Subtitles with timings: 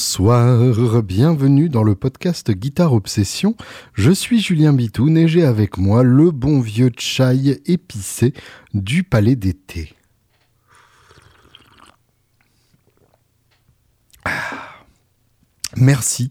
[0.00, 3.54] Bonsoir, bienvenue dans le podcast Guitare Obsession.
[3.92, 8.32] Je suis Julien Bitoun et j'ai avec moi le bon vieux chai épicé
[8.72, 9.92] du Palais d'été.
[14.24, 14.30] Ah.
[15.76, 16.30] Merci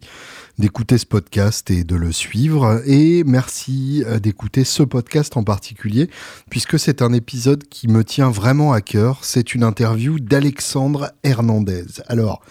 [0.59, 2.81] d'écouter ce podcast et de le suivre.
[2.85, 6.09] Et merci euh, d'écouter ce podcast en particulier,
[6.49, 9.23] puisque c'est un épisode qui me tient vraiment à cœur.
[9.23, 11.85] C'est une interview d'Alexandre Hernandez.
[12.07, 12.41] Alors,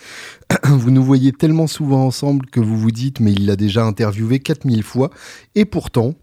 [0.65, 4.41] vous nous voyez tellement souvent ensemble que vous vous dites, mais il l'a déjà interviewé
[4.41, 5.11] 4000 fois.
[5.55, 6.15] Et pourtant,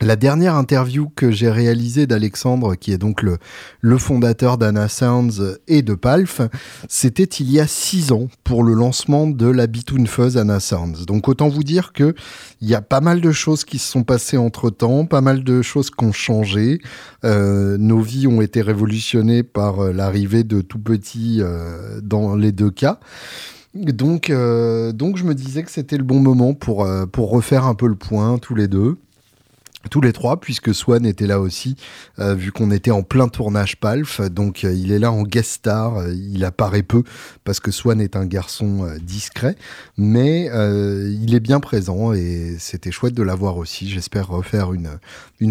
[0.00, 3.38] la dernière interview que j'ai réalisée d'Alexandre, qui est donc le,
[3.80, 6.40] le fondateur d'Anna Sounds et de Palf,
[6.88, 11.04] c'était il y a six ans pour le lancement de la Bitoon Fuzz Anna Sounds.
[11.06, 12.14] Donc autant vous dire que
[12.60, 15.42] il y a pas mal de choses qui se sont passées entre temps, pas mal
[15.42, 16.80] de choses qui ont changé.
[17.24, 22.52] Euh, nos vies ont été révolutionnées par euh, l'arrivée de tout petits euh, dans les
[22.52, 23.00] deux cas.
[23.74, 27.66] Donc, euh, donc je me disais que c'était le bon moment pour, euh, pour refaire
[27.66, 28.96] un peu le point tous les deux
[29.90, 31.76] tous les trois, puisque Swan était là aussi,
[32.18, 34.20] euh, vu qu'on était en plein tournage Palf.
[34.20, 35.98] Donc euh, il est là en guest star.
[35.98, 37.04] Euh, il apparaît peu
[37.44, 39.56] parce que Swan est un garçon discret,
[39.96, 43.88] mais il est bien présent et c'était chouette de l'avoir aussi.
[43.88, 44.98] J'espère refaire une,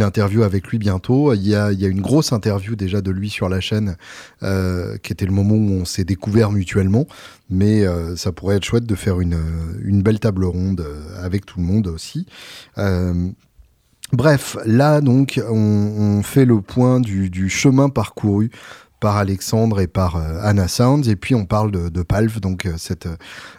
[0.02, 1.33] interview avec lui bientôt.
[1.33, 3.95] Il y, a, une grosse interview déjà de lui sur la chaîne,
[4.42, 7.08] qui était le moment où on s'est découvert mutuellement.
[7.50, 10.86] Mais ça pourrait être chouette de faire une, belle table ronde
[11.22, 12.28] avec tout le monde aussi.
[14.13, 18.52] Euh, Bref, là donc, on, fait le point du, chemin parcouru
[18.99, 22.73] par Alexandre et par euh, Anna Sounds, et puis on parle de, Palf, donc euh,
[22.77, 23.08] cette,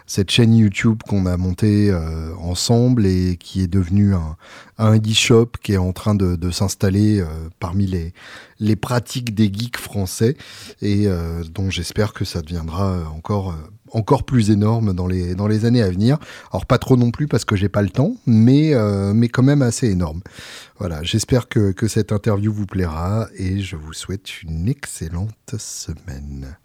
[0.05, 4.35] cette chaîne YouTube qu'on a montée euh, ensemble et qui est devenue un,
[4.79, 7.23] un e-shop qui est en train de, s'installer
[7.59, 8.13] parmi les,
[8.59, 10.35] les pratiques des geeks français,
[10.81, 11.07] et
[11.53, 13.55] dont j'espère que ça deviendra encore
[13.91, 16.17] encore plus énorme dans les, dans les années à venir.
[16.51, 19.43] Alors pas trop non plus parce que j'ai pas le temps, mais, euh, mais quand
[19.43, 20.21] même assez énorme.
[20.77, 26.57] Voilà, j'espère que, que cette interview vous plaira et je vous souhaite une excellente semaine.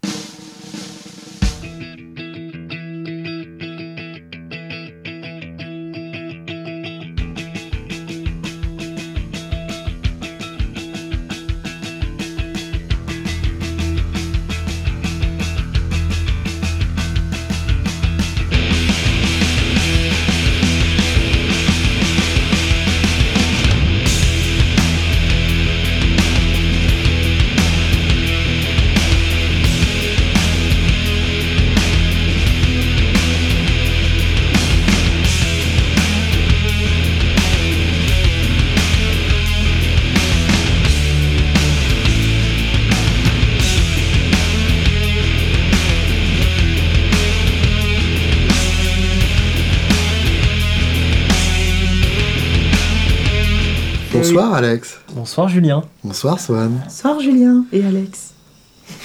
[54.55, 54.97] Bonsoir Alex.
[55.13, 55.83] Bonsoir Julien.
[56.01, 56.79] Bonsoir Swan.
[56.85, 58.31] Bonsoir Julien et Alex.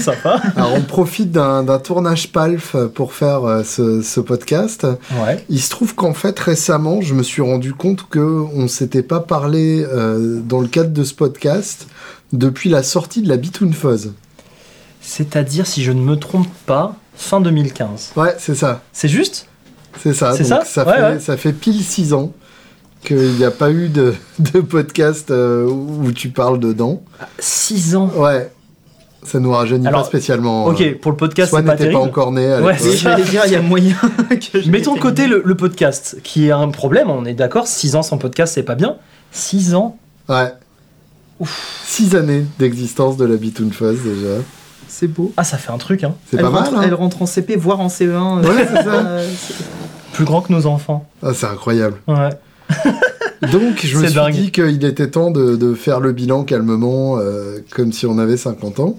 [0.00, 0.40] Sympa.
[0.56, 4.86] Alors on profite d'un tournage PALF pour faire euh, ce, ce podcast.
[5.22, 5.44] Ouais.
[5.50, 8.18] Il se trouve qu'en fait récemment, je me suis rendu compte que
[8.54, 11.86] on s'était pas parlé euh, dans le cadre de ce podcast
[12.32, 14.12] depuis la sortie de la Bitoon Fuzz.
[15.02, 18.12] C'est-à-dire, si je ne me trompe pas, fin 2015.
[18.16, 18.80] Ouais, c'est ça.
[18.94, 19.48] C'est juste?
[20.02, 20.32] C'est ça.
[20.34, 20.84] C'est Donc, ça?
[20.86, 21.20] fait, Ouais, ouais.
[21.20, 22.32] ça fait pile six ans
[23.04, 27.02] qu'il n'y a pas eu de, de podcast euh, où tu parles dedans.
[27.38, 28.10] 6 ans.
[28.16, 28.50] Ouais.
[29.22, 30.64] Ça nous rajeunit Alors, pas spécialement.
[30.66, 31.94] Ok, pour le podcast, c'est pas terrible.
[31.98, 33.94] pas encore né à Ouais, j'allais dire, il y a moyen
[34.52, 37.66] que je Mettons de côté le, le podcast, qui est un problème, on est d'accord,
[37.66, 38.96] 6 ans sans podcast, c'est pas bien.
[39.32, 40.52] 6 ans Ouais.
[41.84, 44.42] Six années d'existence de la Bitoon Fuzz déjà.
[44.88, 45.32] C'est beau.
[45.36, 46.14] Ah, ça fait un truc, hein.
[46.30, 46.84] C'est elle, pas rentre, mal.
[46.86, 48.44] elle Hein rentre en CP, voire en CE1.
[48.46, 48.94] Ouais, c'est ça.
[49.06, 49.28] Euh,
[50.12, 51.06] Plus grand que nos enfants.
[51.22, 51.96] Ah, c'est incroyable.
[52.08, 52.30] Ouais.
[53.52, 54.34] Donc, je me suis dingue.
[54.34, 58.36] dit qu'il était temps de, de faire le bilan calmement, euh, comme si on avait
[58.36, 58.98] 50 ans.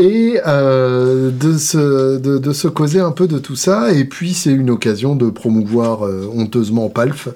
[0.00, 3.92] Et euh, de, se, de, de se causer un peu de tout ça.
[3.92, 7.28] Et puis, c'est une occasion de promouvoir euh, honteusement Palf,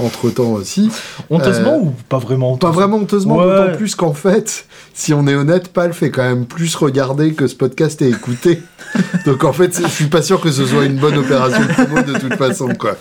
[0.00, 0.90] entre-temps aussi.
[1.30, 3.46] Honteusement Euh, ou pas vraiment Pas vraiment honteusement, Ouais.
[3.46, 7.46] d'autant plus qu'en fait, si on est honnête, Palf est quand même plus regardé que
[7.46, 8.60] ce podcast est écouté.
[9.24, 12.02] Donc en fait, je suis pas sûr que ce soit une bonne opération de promo
[12.02, 12.96] de toute façon, quoi.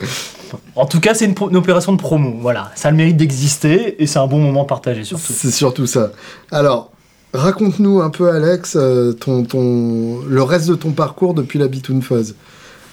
[0.78, 2.36] En tout cas, c'est une opération de promo.
[2.40, 5.34] Voilà, ça a le mérite d'exister et c'est un bon moment partagé surtout.
[5.34, 6.12] C'est surtout ça.
[6.52, 6.92] Alors,
[7.34, 12.02] raconte-nous un peu, Alex, euh, ton, ton, le reste de ton parcours depuis la Bitoon
[12.02, 12.36] Fuzz.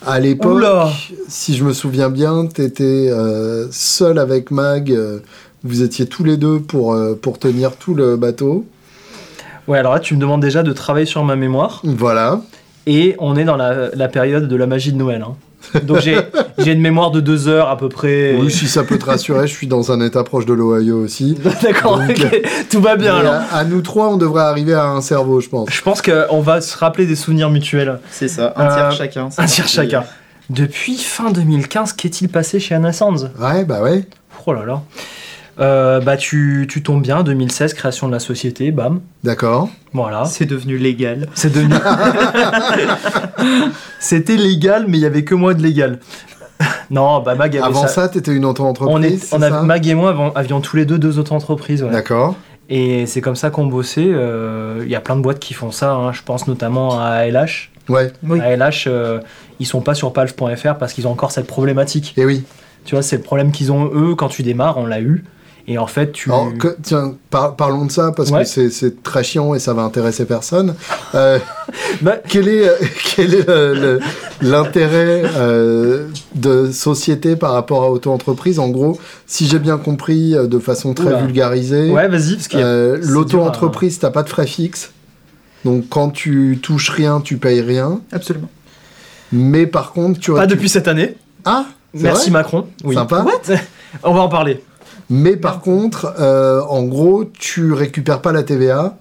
[0.07, 0.63] À l'époque,
[1.29, 3.11] si je me souviens bien, tu étais
[3.71, 4.93] seul avec Mag.
[4.93, 5.21] euh,
[5.65, 8.67] vous étiez tous les deux pour, euh, pour tenir tout le bateau.
[9.67, 11.81] Ouais, alors là, tu me demandes déjà de travailler sur ma mémoire.
[11.83, 12.41] Voilà.
[12.87, 15.23] Et on est dans la, la période de la magie de Noël.
[15.23, 15.35] hein.
[15.85, 18.35] Donc j'ai une mémoire de deux heures à peu près.
[18.41, 21.37] Oui, si ça peut te rassurer, je suis dans un état proche de l'Ohio aussi.
[21.63, 22.43] D'accord, Donc, ok.
[22.71, 23.35] tout va bien alors.
[23.35, 25.69] à, à nous trois, on devrait arriver à un cerveau, je pense.
[25.71, 27.99] Je pense qu'on va se rappeler des souvenirs mutuels.
[28.11, 29.29] C'est ça, un tiers Euh, chacun.
[29.39, 30.05] Un tiers chacun.
[30.51, 33.25] Depuis fin 2015, qu'est-il passé chez Anna Sands?
[33.41, 34.05] Ouais, bah ouais.
[34.47, 34.83] Oh là là.
[35.59, 39.01] Euh, bah tu, tu tombes bien, 2016, création de la société, bam.
[39.25, 39.71] D'accord.
[39.95, 40.25] Voilà.
[40.27, 41.29] C'est devenu légal.
[41.35, 41.75] C'est devenu.
[44.01, 45.99] C'était légal, mais il y avait que moi de légal.
[46.91, 47.89] non, bah Mag avait Avant ça.
[47.89, 49.29] ça, t'étais une auto-entreprise.
[49.33, 51.83] on, est, on Mag et moi avons- avions tous les deux deux auto-entreprises.
[51.83, 51.91] ouais.
[51.91, 52.37] D'accord.
[52.69, 54.07] Et c'est comme ça qu'on bossait.
[54.09, 55.93] euh, Il y a plein de boîtes qui font ça.
[55.93, 56.13] hein.
[56.13, 57.71] Je pense notamment à ALH.
[57.89, 58.13] Ouais.
[58.27, 58.41] Oui.
[58.41, 59.21] ALH, euh,
[59.61, 62.15] ils sont pas sur palf.fr parce qu'ils ont encore cette problématique.
[62.17, 62.45] Et oui.
[62.85, 65.25] Tu vois, c'est le problème qu'ils ont eux quand tu démarres, on l'a eu.
[65.69, 66.31] Et en fait, tu.
[66.31, 68.45] Alors, que- tiens, par- parlons de ça parce Ouais.
[68.45, 70.75] que c'est- très chiant et ça va intéresser personne.
[71.15, 71.39] Euh,
[72.03, 72.75] Bah, quel est, euh,
[73.17, 74.01] quel est le-
[74.43, 78.59] l'intérêt euh, de société par rapport à auto-entreprise?
[78.59, 81.23] En gros, si j'ai bien compris de façon très Oula.
[81.23, 84.93] vulgarisée, ouais, vas-y, euh, l'auto-entreprise, t'as pas de frais fixes.
[85.65, 88.01] Donc quand tu touches rien, tu payes rien.
[88.13, 88.51] Absolument.
[89.33, 91.17] Mais par contre, tu Pas tu- depuis cette année.
[91.45, 92.67] Ah Merci Macron.
[92.85, 92.95] Oui.
[92.95, 93.25] Sympa.
[94.05, 94.63] On va en parler.
[95.09, 98.97] Mais par contre, euh, en gros, tu récupères pas la TVA.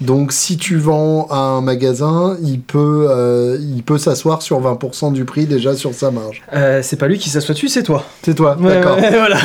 [0.00, 5.12] Donc, si tu vends à un magasin, il peut, euh, il peut s'asseoir sur 20%
[5.12, 6.42] du prix déjà sur sa marge.
[6.52, 8.04] Euh, c'est pas lui qui s'assoit dessus, c'est toi.
[8.22, 8.96] C'est toi, Ouais, d'accord.
[8.96, 9.36] ouais, voilà.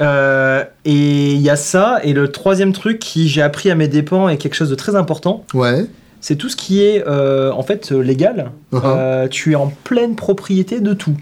[0.00, 1.98] Euh, et il y a ça.
[2.04, 4.94] Et le troisième truc qui j'ai appris à mes dépens est quelque chose de très
[4.94, 5.44] important.
[5.52, 5.86] Ouais.
[6.20, 8.52] C'est tout ce qui est en fait légal.
[8.72, 9.28] Uh-huh.
[9.28, 11.16] Tu es en pleine propriété de tout.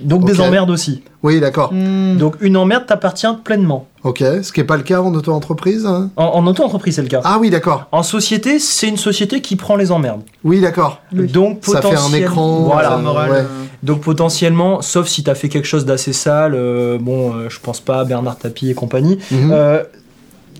[0.00, 1.02] Donc des emmerdes aussi.
[1.22, 1.72] Oui, d'accord.
[1.72, 2.16] Hmm.
[2.18, 3.86] Donc une emmerde t'appartient pleinement.
[4.04, 4.18] Ok.
[4.42, 5.84] Ce qui n'est pas le cas en auto-entreprise.
[5.86, 7.20] hein En, en auto-entreprise, c'est le cas.
[7.24, 7.86] ah oui, d'accord.
[7.90, 10.20] En société, c'est une société qui prend les emmerdes.
[10.44, 11.00] Oui, d'accord.
[11.12, 11.26] Oui.
[11.26, 12.90] Donc Ça fait un écran, Voilà.
[12.90, 13.38] La euh, ouais.
[13.40, 13.44] euh,
[13.82, 17.80] Donc potentiellement, sauf si t'as fait quelque chose d'assez sale, euh, bon, euh, je pense
[17.80, 19.18] pas à Bernard Tapie et compagnie.
[19.32, 19.50] Mhm.
[19.52, 19.82] Euh,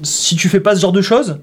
[0.02, 1.38] si tu fais pas ce genre de choses,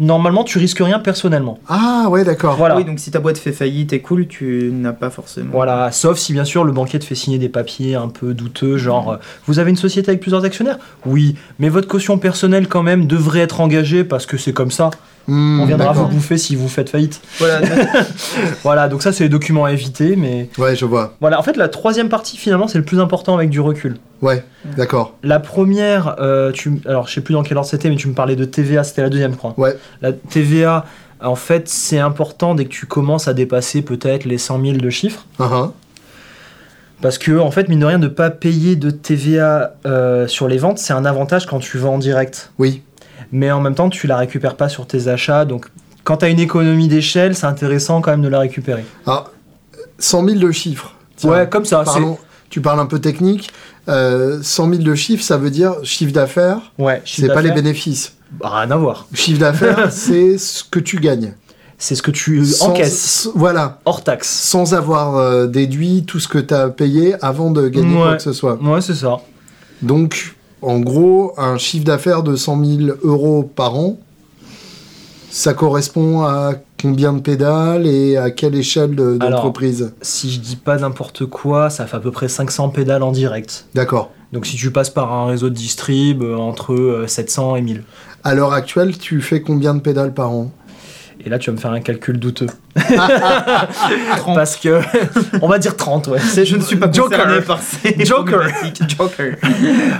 [0.00, 1.58] normalement tu risques rien personnellement.
[1.68, 2.56] Ah ouais, d'accord.
[2.56, 2.76] Voilà.
[2.76, 5.50] Oui, donc si ta boîte fait faillite et cool, tu n'as pas forcément.
[5.52, 8.76] Voilà, sauf si bien sûr le banquier te fait signer des papiers un peu douteux,
[8.76, 9.16] genre euh,
[9.46, 10.78] vous avez une société avec plusieurs actionnaires?
[11.06, 14.90] Oui, mais votre caution personnelle quand même devrait être engagée parce que c'est comme ça.
[15.28, 17.20] On viendra vous bouffer si vous faites faillite.
[17.38, 17.60] Voilà.
[18.62, 21.14] Voilà, donc ça c'est les documents à éviter, mais Ouais, je vois.
[21.20, 23.96] voilà, en fait la troisième partie finalement c'est le plus important avec du recul.
[24.22, 24.42] Ouais,
[24.76, 25.14] d'accord.
[25.22, 28.14] La première, euh, tu, alors je sais plus dans quel ordre c'était, mais tu me
[28.14, 29.54] parlais de TVA, c'était la deuxième, je crois.
[29.56, 29.76] Ouais.
[30.02, 30.84] La TVA,
[31.22, 34.90] en fait, c'est important dès que tu commences à dépasser peut-être les 100 000 de
[34.90, 35.24] chiffres.
[35.38, 35.70] Uh-huh.
[37.00, 40.58] Parce que, en fait, mine de rien, de pas payer de TVA euh, sur les
[40.58, 42.50] ventes, c'est un avantage quand tu vends en direct.
[42.58, 42.82] Oui.
[43.32, 45.44] Mais en même temps, tu la récupères pas sur tes achats.
[45.44, 45.66] Donc,
[46.04, 48.84] quand tu as une économie d'échelle, c'est intéressant quand même de la récupérer.
[49.06, 49.30] Alors,
[49.98, 50.94] 100 000 de chiffres.
[51.16, 51.82] Tiens, ouais, comme ça.
[51.84, 52.16] Parlons,
[52.50, 53.50] tu parles un peu technique.
[53.88, 57.50] Euh, 100 000 de chiffres, ça veut dire chiffre d'affaires, Ouais, chiffre c'est pas les
[57.52, 58.14] bénéfices.
[58.32, 59.06] bah, Rien à voir.
[59.14, 61.32] Chiffre d'affaires, c'est ce que tu gagnes.
[61.78, 64.28] C'est ce que tu Sans- encaisses Voilà, hors taxe.
[64.28, 68.02] sans avoir euh, déduit tout ce que tu as payé avant de gagner Ouais.
[68.02, 68.60] quoi que ce soit.
[68.62, 69.18] Ouais, c'est ça.
[69.82, 73.98] Donc, en gros, un chiffre d'affaires de 100 000 euros par an,
[75.30, 80.56] ça correspond à combien de pédales et à quelle échelle de- d'entreprise Si je dis
[80.56, 83.66] pas n'importe quoi, ça fait à peu près 500 pédales en direct.
[83.74, 84.10] D'accord.
[84.32, 87.82] Donc si tu passes par un réseau de distrib, euh, entre euh, 700 et 1000.
[88.24, 90.50] À l'heure actuelle, tu fais combien de pédales par an?
[91.28, 92.46] Et là, tu vas me faire un calcul douteux.
[92.74, 92.96] 30.
[94.34, 94.80] Parce que,
[95.42, 96.18] on va dire 30, ouais.
[96.42, 97.44] Je ne suis pas Joker.
[97.44, 98.48] par ces Joker.
[98.88, 99.34] Joker.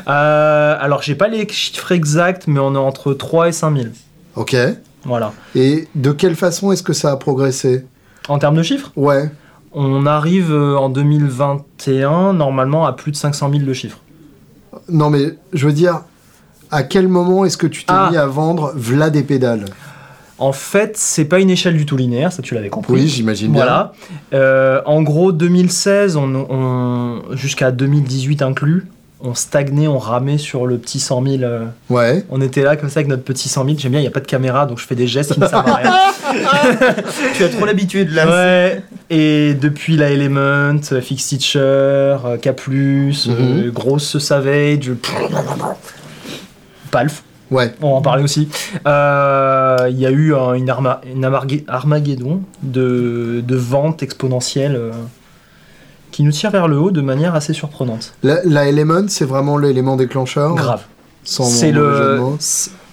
[0.09, 3.93] Euh, alors, j'ai pas les chiffres exacts, mais on est entre 3 et 5000.
[4.37, 4.57] Ok.
[5.05, 5.33] Voilà.
[5.55, 7.85] Et de quelle façon est-ce que ça a progressé?
[8.31, 9.31] En termes de chiffres, Ouais.
[9.73, 13.99] on arrive euh, en 2021, normalement, à plus de 500 000 de chiffres.
[14.89, 16.01] Non, mais je veux dire,
[16.71, 18.09] à quel moment est-ce que tu t'es Ah.
[18.11, 19.67] mis à vendre v'là des pédales
[20.39, 22.93] En fait, c'est pas une échelle du tout linéaire, ça tu l'avais compris.
[22.93, 23.63] Oui, j'imagine bien.
[23.63, 23.93] Voilà.
[24.35, 28.87] Euh, en gros, 2016, on, on- jusqu'à 2018 inclus,
[29.21, 31.43] on stagnait, on ramait sur le petit 100 000.
[31.43, 32.25] euh, Ouais.
[32.31, 33.77] on était là comme ça avec notre petit 100 000.
[33.79, 35.47] J'aime bien, il n'y a pas de caméra, donc je fais des gestes qui ne
[35.47, 35.93] servent à rien.
[37.35, 38.29] tu as trop l'habitude là.
[38.29, 38.83] ouais.
[39.11, 43.27] Et depuis la Element, euh, Fix Teacher, euh, K+, Mhm.
[43.31, 44.93] euh, Grosse Savage,
[46.93, 47.75] Palf, Ouais.
[47.81, 48.49] on en parlait aussi.
[48.87, 51.25] Euh, Il y a eu un- une, arma- une
[51.69, 54.93] Armageddon de, de ventes exponentielles euh,
[56.11, 58.15] qui nous tire vers le haut de manière assez surprenante.
[58.23, 60.55] La, la Element, c'est vraiment l'élément déclencheur.
[60.55, 60.83] Grave.
[61.25, 62.21] Sans C'est le,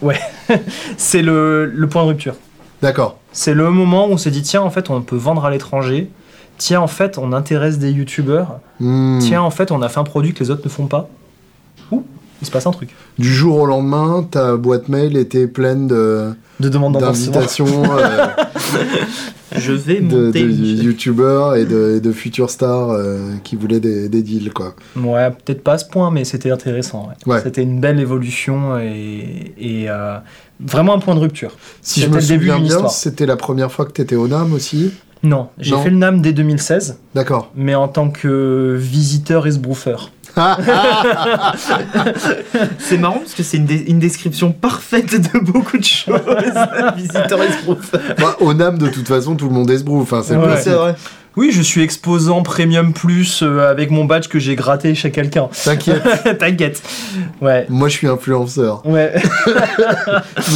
[0.02, 0.20] ouais,
[0.98, 2.36] c'est le, le point de rupture.
[2.82, 3.18] D'accord.
[3.32, 6.10] C'est le moment où on s'est dit tiens, en fait, on peut vendre à l'étranger.
[6.58, 8.60] Tiens, en fait, on intéresse des youtubeurs.
[8.80, 9.20] Hmm.
[9.20, 11.10] Tiens, en fait, on a fait un produit que les autres ne font pas.
[11.92, 12.06] Ouh,
[12.46, 12.90] il se passe un truc.
[13.18, 17.32] Du jour au lendemain, ta boîte mail était pleine de De demande d'embauchement.
[17.32, 18.28] d'invitations euh,
[19.58, 20.44] Je vais de, monter.
[20.44, 24.76] de youtubeurs et de, futures stars euh, qui voulaient des, des deals, quoi.
[24.96, 27.10] Ouais, peut-être pas à ce point, mais c'était intéressant.
[27.10, 27.34] ouais.
[27.34, 27.42] Ouais.
[27.42, 30.18] C'était une belle évolution et, et, euh,
[30.60, 31.52] vraiment un point de rupture.
[31.82, 34.28] Si je me le début souviens bien, c'était la première fois que tu étais au
[34.28, 34.92] NAM aussi?
[35.24, 37.52] Non, j'ai fait le NAM dès 2016, D'accord.
[37.56, 39.96] mais en tant que visiteur et sbroofer.
[42.80, 46.16] C'est marrant parce que c'est une, description parfaite de beaucoup de choses.
[46.98, 47.92] Visiteur esbrouf.
[48.20, 50.04] Bah, au NAM, de toute façon, tout le monde est sbrouf.
[50.04, 50.46] Enfin, c'est Ouais.
[50.46, 50.96] pas- C'est vrai.
[51.38, 55.50] Oui, je suis exposant Premium Plus euh, avec mon badge que j'ai gratté chez quelqu'un.
[55.64, 56.04] T'inquiète,
[56.40, 56.82] T'inquiète.
[57.42, 57.66] Ouais.
[57.70, 58.86] moi je suis influenceur.
[58.86, 59.14] Ouais.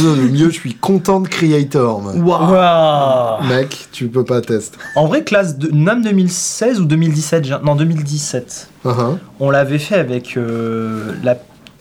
[0.02, 2.00] Non, le mieux, je suis content creator.
[2.00, 2.12] moi.
[2.14, 2.52] Waouh.
[2.52, 3.44] Waouh.
[3.48, 4.78] Mec, tu peux pas tester.
[4.94, 8.68] En vrai, classe de NAM 2016 ou 2017 j'ai- Non, 2017.
[8.86, 9.18] Uh-huh.
[9.40, 11.36] On l'avait fait avec euh, la,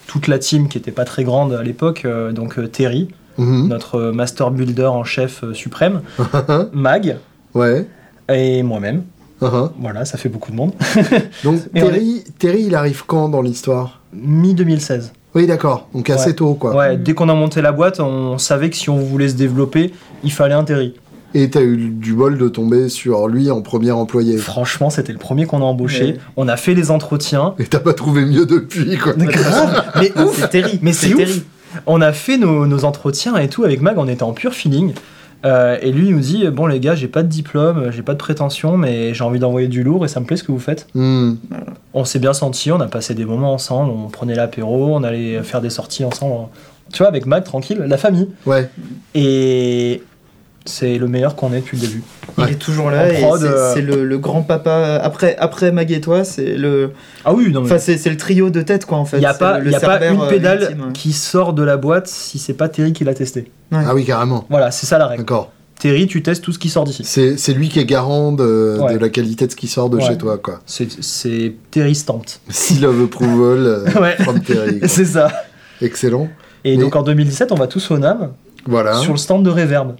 [0.07, 3.69] toute la team qui était pas très grande à l'époque, euh, donc euh, Terry, Mhm.
[3.69, 6.01] notre master builder en chef euh, suprême,
[6.73, 7.17] Mag
[7.53, 7.87] Ouais.
[8.29, 9.03] Et moi-même.
[9.41, 9.71] Uh-huh.
[9.79, 10.73] Voilà, ça fait beaucoup de monde.
[11.43, 14.01] Donc Terry, Terry, il arrive quand dans l'histoire?
[14.13, 15.13] Mi 2016.
[15.35, 15.87] Oui, d'accord.
[15.93, 16.33] Donc assez Ouais.
[16.33, 16.75] tôt, quoi.
[16.75, 19.93] Ouais, dès qu'on a monté la boîte, on savait que si on voulait se développer,
[20.23, 20.95] il fallait un Terry.
[21.35, 24.37] Et t'as eu du bol de tomber sur lui en premier employé?
[24.37, 26.05] Franchement, c'était le premier qu'on a embauché.
[26.05, 26.17] Ouais.
[26.37, 27.53] On a fait les entretiens.
[27.59, 29.13] Et t'as pas trouvé mieux depuis, quoi.
[29.13, 30.79] Grave, mais ouf c'est terrible.
[30.81, 31.41] Mais c'est ouf
[31.85, 34.93] On a fait nos, nos entretiens et tout avec Mag, on était en pur feeling.
[35.45, 38.13] Euh, et lui il nous dit Bon, les gars, j'ai pas de diplôme, j'ai pas
[38.13, 40.59] de prétention, mais j'ai envie d'envoyer du lourd et ça me plaît ce que vous
[40.59, 40.87] faites.
[40.93, 41.35] Hmm.
[41.93, 45.41] On s'est bien senti, on a passé des moments ensemble, on prenait l'apéro, on allait
[45.43, 46.47] faire des sorties ensemble.
[46.91, 48.29] Tu vois, avec Mag, tranquille, la famille.
[48.45, 48.69] Ouais.
[49.13, 50.01] Et
[50.65, 52.03] c'est le meilleur qu'on ait depuis le début.
[52.37, 52.51] Il Ouais.
[52.51, 54.99] est toujours là En et c'est- euh, le, le grand papa.
[55.03, 56.91] Après, après Mag et toi, c'est le,
[57.25, 57.65] Ah oui, non, mais.
[57.67, 59.17] enfin c'est c'est le trio de tête quoi en fait.
[59.17, 61.63] Il n'y a pas, le- y a pas une euh, pédale ultime, qui sort de
[61.63, 63.51] la boîte si c'est pas Terry qui l'a testé.
[63.71, 64.45] Ah oui, carrément.
[64.49, 65.23] Voilà, c'est ça la règle.
[65.23, 65.51] D'accord.
[65.79, 67.03] Terry, tu testes tout ce qui sort d'ici.
[67.05, 68.93] C'est c'est lui qui est garant de, Ouais.
[68.93, 70.03] de la qualité de ce qui sort de Ouais.
[70.05, 70.59] chez toi, quoi.
[70.65, 72.31] C'est c'est Terry stamped.
[72.49, 74.15] Seal of approval euh, Ouais.
[74.19, 74.79] from Terry.
[74.87, 75.31] C'est ça.
[75.81, 76.27] Excellent.
[76.65, 78.31] Et Mais- donc en 2017, on va tous au NAM
[78.67, 78.95] Voilà.
[78.95, 79.95] sur le stand de Reverb.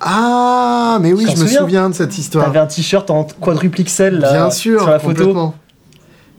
[0.00, 2.46] Ah, mais oui, je me souviens souviens de cette histoire.
[2.46, 5.14] T'avais un t-shirt en quadruple XL là, Bien sûr, sur la photo.
[5.18, 5.54] complètement.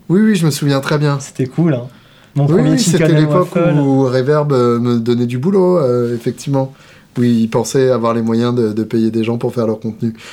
[0.09, 1.19] Oui, oui, je me souviens très bien.
[1.19, 1.73] C'était cool.
[1.75, 1.87] Hein.
[2.35, 6.15] Mon Oui, premier oui, chicken c'était l'époque où Reverb euh, me donnait du boulot, euh,
[6.15, 6.73] effectivement.
[7.17, 10.13] Oui, il pensait avoir les moyens de, de payer des gens pour faire leur contenu.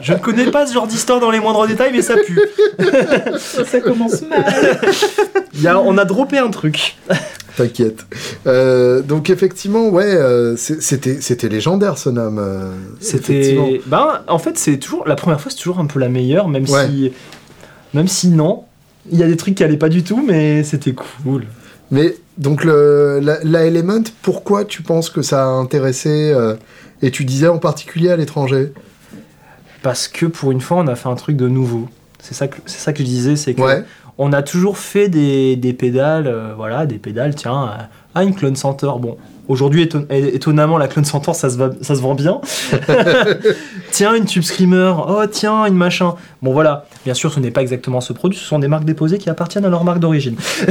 [0.00, 2.40] Je ne connais pas ce genre d'histoire dans les moindres détails, mais ça pue.
[3.38, 4.44] Ça commence mal.
[5.54, 6.96] Il y a- on a droppé un truc.
[7.56, 8.06] T'inquiète.
[8.46, 12.36] Euh, donc effectivement, ouais, euh, c'était c'était légendaire ce nom.
[12.38, 12.72] euh.
[13.00, 13.80] C'était.
[13.86, 15.06] Ben, en fait, c'est toujours.
[15.06, 16.86] La première fois, c'est toujours un peu la meilleure, même Ouais.
[16.86, 17.12] si.
[17.94, 18.64] Même si non.
[19.10, 21.44] Il y a des trucs qui allaient pas du tout, mais c'était cool.
[21.90, 26.32] Mais donc le, la, la Element, pourquoi tu penses que ça a intéressé
[27.02, 28.72] Et tu disais en particulier à l'étranger?
[29.82, 31.88] Parce que pour une fois, on a fait un truc de nouveau.
[32.22, 33.82] C'est ça que, c'est ça que je disais, c'est que Ouais.
[34.22, 38.98] On a toujours fait des, pédales, euh, voilà, des pédales, tiens, ah, une Clone Centaur,
[38.98, 39.16] bon.
[39.50, 42.40] Aujourd'hui, éton- étonnamment, la Clone Centaur, ça se, va- ça se vend bien.
[43.90, 46.14] tiens, une Tube Screamer, oh, tiens, une machin.
[46.40, 46.86] Bon, voilà.
[47.04, 49.64] Bien sûr, ce n'est pas exactement ce produit, ce sont des marques déposées qui appartiennent
[49.64, 50.36] à leur marque d'origine.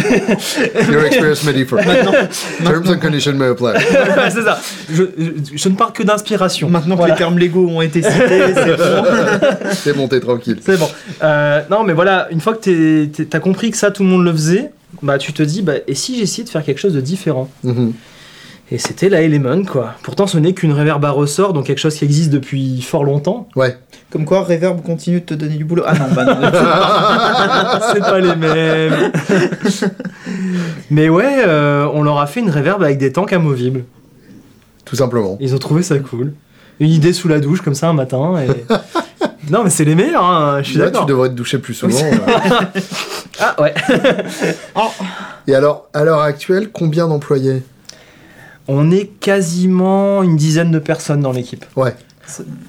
[0.89, 1.75] Your experience may differ.
[2.63, 3.73] Terms and conditions may apply.
[4.31, 4.59] c'est ça.
[4.89, 6.69] Je, je- je ne parle que d'inspiration.
[6.69, 9.03] Maintenant que les termes légaux ont été cités, c'est bon.
[9.83, 10.59] T'es monté tranquille.
[10.65, 10.87] C'est bon.
[11.21, 14.09] Euh, non, mais voilà, une fois que t'es- t'es- t'as compris que ça, tout le
[14.09, 14.71] monde le faisait,
[15.01, 17.49] bah tu te dis, bah, et si j'essayais de faire quelque chose de différent?
[17.65, 17.91] Mhm.
[18.71, 19.93] Et c'était la Element, quoi.
[20.03, 23.47] Pourtant, ce n'est qu'une reverb à ressort, donc quelque chose qui existe depuis fort longtemps.
[23.55, 23.75] Ouais.
[24.11, 25.83] Comme quoi, Reverb continue de te donner du boulot.
[25.85, 26.35] Ah non, bah non.
[27.93, 29.11] C'est pas les mêmes.
[30.89, 33.83] mais ouais, euh, on leur a fait une reverb avec des tanks amovibles.
[34.85, 35.37] Tout simplement.
[35.39, 36.33] Ils ont trouvé ça cool.
[36.79, 38.35] Une idée sous la douche, comme ça, un matin.
[38.41, 38.47] Et...
[39.51, 41.05] non, mais c'est les meilleurs, hein, je suis Ouais, d'accord.
[41.05, 41.97] tu devrais te doucher plus souvent.
[41.99, 42.79] Euh.
[43.41, 43.73] Ah ouais.
[45.47, 47.63] Et alors, à l'heure actuelle, combien d'employés?
[48.71, 51.65] On est quasiment une dizaine de personnes dans l'équipe.
[51.75, 51.95] Ouais.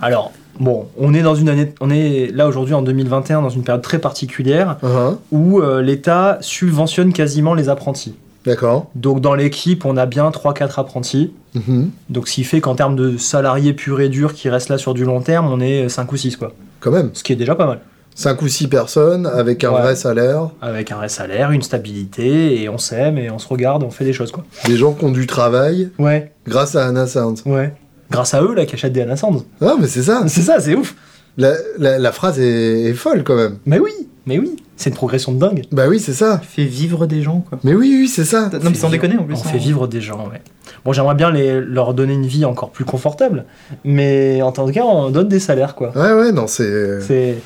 [0.01, 3.63] Alors, bon, on est dans une année, on est là aujourd'hui en 2021 dans une
[3.65, 5.17] période très particulière Uh-huh.
[5.31, 8.15] où euh, l'État subventionne quasiment les apprentis.
[8.47, 8.87] D'accord.
[8.95, 11.35] Donc dans l'équipe, on a bien 3-4 apprentis.
[11.55, 11.91] Mhm.
[12.09, 14.95] Donc ce qui fait qu'en termes de salariés purs et durs qui restent là sur
[14.95, 16.55] du long terme, on est 5 ou 6 quoi.
[16.81, 17.11] Quand même.
[17.13, 17.81] Ce qui est déjà pas mal.
[18.15, 19.81] 5 ou 6 personnes avec un Ouais.
[19.81, 23.83] vrai salaire, Avec un vrai salaire, une stabilité, et on s'aime, et on se regarde,
[23.83, 24.45] et on fait des choses, quoi.
[24.67, 27.41] des gens qui ont du travail Ouais, grâce à Anna Sound.
[27.47, 27.73] ouais.
[28.11, 29.45] Grâce à eux, là, qui achètent des Anna Sands.
[29.63, 30.25] Ah, mais c'est ça.
[30.27, 30.97] C'est ça, c'est ouf.
[31.37, 33.59] La, la- la phrase est, est folle quand même.
[33.67, 33.93] Mais oui,
[34.27, 34.57] mais oui.
[34.81, 35.65] C'est une progression de dingue.
[35.73, 36.41] Bah oui, c'est ça.
[36.43, 37.59] Fait vivre des gens, quoi.
[37.65, 38.49] Mais oui, oui, c'est ça.
[38.51, 39.35] Non, mais sans déconner en plus.
[39.35, 39.43] On hein.
[39.53, 40.41] fait vivre des gens, ouais.
[40.87, 43.45] Bon, j'aimerais bien les, leur donner une vie encore plus confortable,
[43.85, 45.93] mais en tant que cas, on donne des salaires, quoi.
[45.95, 47.37] Ouais, ouais, non, c'est C'est...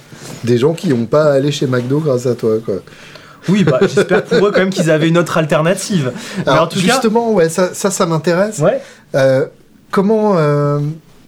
[0.44, 2.76] des gens qui n'ont pas allé chez McDo grâce à toi, quoi.
[3.48, 6.12] Oui, bah, j'espère pour eux quand même qu'ils avaient une autre alternative.
[6.38, 8.60] Mais Alors, en tout cas, justement, ouais, ça, ça, ça m'intéresse.
[8.60, 8.80] ouais.
[9.16, 9.46] Euh,
[9.90, 10.78] comment, euh,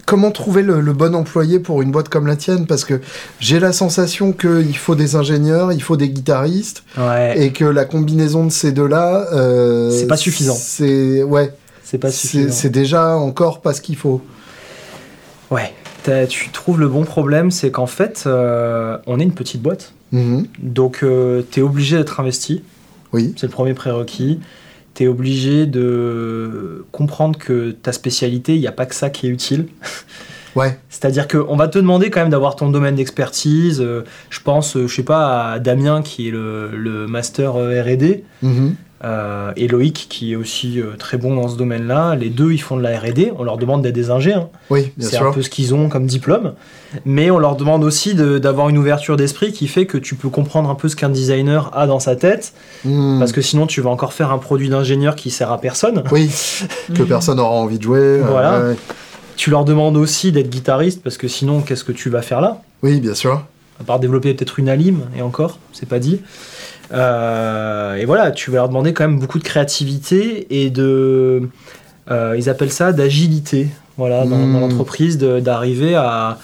[0.06, 2.66] comment trouver le, le bon employé pour une boîte comme la tienne?
[2.66, 3.00] Parce que
[3.40, 7.84] j'ai la sensation qu'il faut des ingénieurs, il faut des guitaristes, Ouais, et que la
[7.84, 9.26] combinaison de ces deux-là...
[9.34, 10.54] euh, C'est pas suffisant.
[10.58, 11.52] C'est ouais,
[11.84, 12.52] c'est pas suffisant.
[12.52, 14.22] c'est déjà encore pas ce qu'il faut.
[15.50, 15.72] Ouais.
[16.28, 19.92] Tu trouves le bon problème, c'est qu'en fait, euh, on est une petite boîte.
[20.12, 20.46] Mhm.
[20.62, 22.62] Donc, euh, t'es obligé d'être investi.
[23.12, 24.38] Oui, C'est le premier prérequis.
[24.97, 29.29] T'es obligé de comprendre que ta spécialité, il n'y a pas que ça qui est
[29.29, 29.67] utile.
[30.57, 33.83] ouais, C'est-à-dire qu'on va te demander quand même d'avoir ton domaine d'expertise.
[33.83, 37.83] Euh, je pense, euh, je sais pas, à Damien qui est le, le master euh,
[37.83, 38.25] R&D.
[39.05, 42.15] Euh, et Loïc qui est aussi euh, très bon dans ce domaine-là.
[42.17, 43.33] Les deux, ils font de la R&D.
[43.38, 44.33] On leur demande d'être des ingés.
[44.35, 44.49] hein.
[44.71, 46.55] oui, bien C'est un peu ce qu'ils ont comme diplôme.
[47.05, 50.29] Mais on leur demande aussi de- d'avoir une ouverture d'esprit qui fait que tu peux
[50.31, 52.55] comprendre un peu ce qu'un designer a dans sa tête.
[52.85, 53.19] Mhm.
[53.19, 56.03] Parce que sinon, tu vas encore faire un produit d'ingénieur qui sert à personne.
[56.11, 56.31] Oui,
[56.95, 57.99] que personne n'aura envie de jouer.
[57.99, 58.61] euh, Voilà.
[58.69, 58.76] ouais.
[59.37, 62.62] Tu leur demandes aussi d'être guitariste parce que sinon, qu'est-ce que tu vas faire là?
[62.83, 63.45] Oui, bien sûr.
[63.79, 66.23] À part développer peut-être une alim, et encore, c'est pas dit.
[66.93, 71.49] Euh, et voilà, tu vas leur demander quand même beaucoup de créativité et de.
[72.11, 74.52] euh, ils appellent ça d'agilité, voilà, dans, Mm.
[74.52, 76.38] dans l'entreprise, d'arriver à,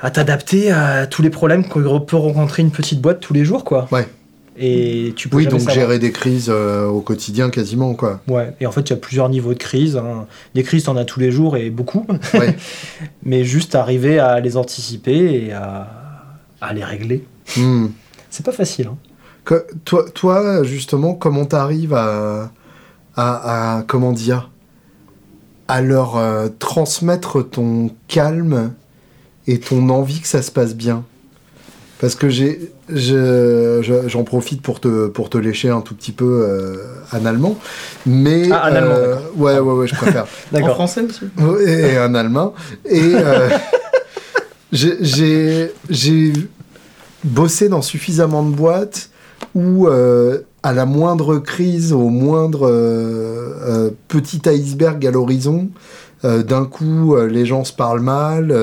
[0.00, 3.64] à t'adapter à tous les problèmes que peut rencontrer une petite boîte tous les jours,
[3.64, 3.86] quoi.
[3.92, 4.06] Ouais.
[4.58, 5.74] Et tu peux Oui, donc savoir.
[5.74, 8.22] gérer des crises euh, au quotidien quasiment, quoi.
[8.26, 9.96] Ouais, et en fait, il y a plusieurs niveaux de crise.
[9.98, 10.26] hein.
[10.54, 12.06] Des crises, t'en as tous les jours et beaucoup.
[12.34, 12.56] Ouais.
[13.22, 15.86] Mais juste arriver à les anticiper et à,
[16.62, 17.22] à les régler.
[17.58, 17.92] Mhm.
[18.30, 18.88] C'est pas facile.
[18.88, 18.96] hein.
[19.46, 22.50] Que- toi, toi, justement, comment t'arrives à,
[23.16, 24.50] à, à- comment dire,
[25.68, 28.72] à leur euh, transmettre ton calme
[29.46, 31.04] et ton envie que ça se passe bien?
[32.00, 36.12] Parce que j'ai, je- je- j'en profite pour te, pour te lécher un tout petit
[36.12, 36.76] peu euh,
[37.12, 37.56] analement,
[38.04, 39.30] mais Ah, analement, euh, d'accord.
[39.38, 40.26] ouais, ouais, ouais, je préfère.
[40.60, 41.24] En français aussi.
[41.66, 42.52] et un allemand.
[42.84, 43.48] Et euh,
[44.72, 46.32] j'ai- j'ai j'ai
[47.24, 49.08] bossé dans suffisamment de boîtes
[49.56, 55.70] où, euh, à la moindre crise, au moindre euh, euh, petit iceberg à l'horizon,
[56.24, 58.54] euh, d'un coup, euh, les gens se parlent mal.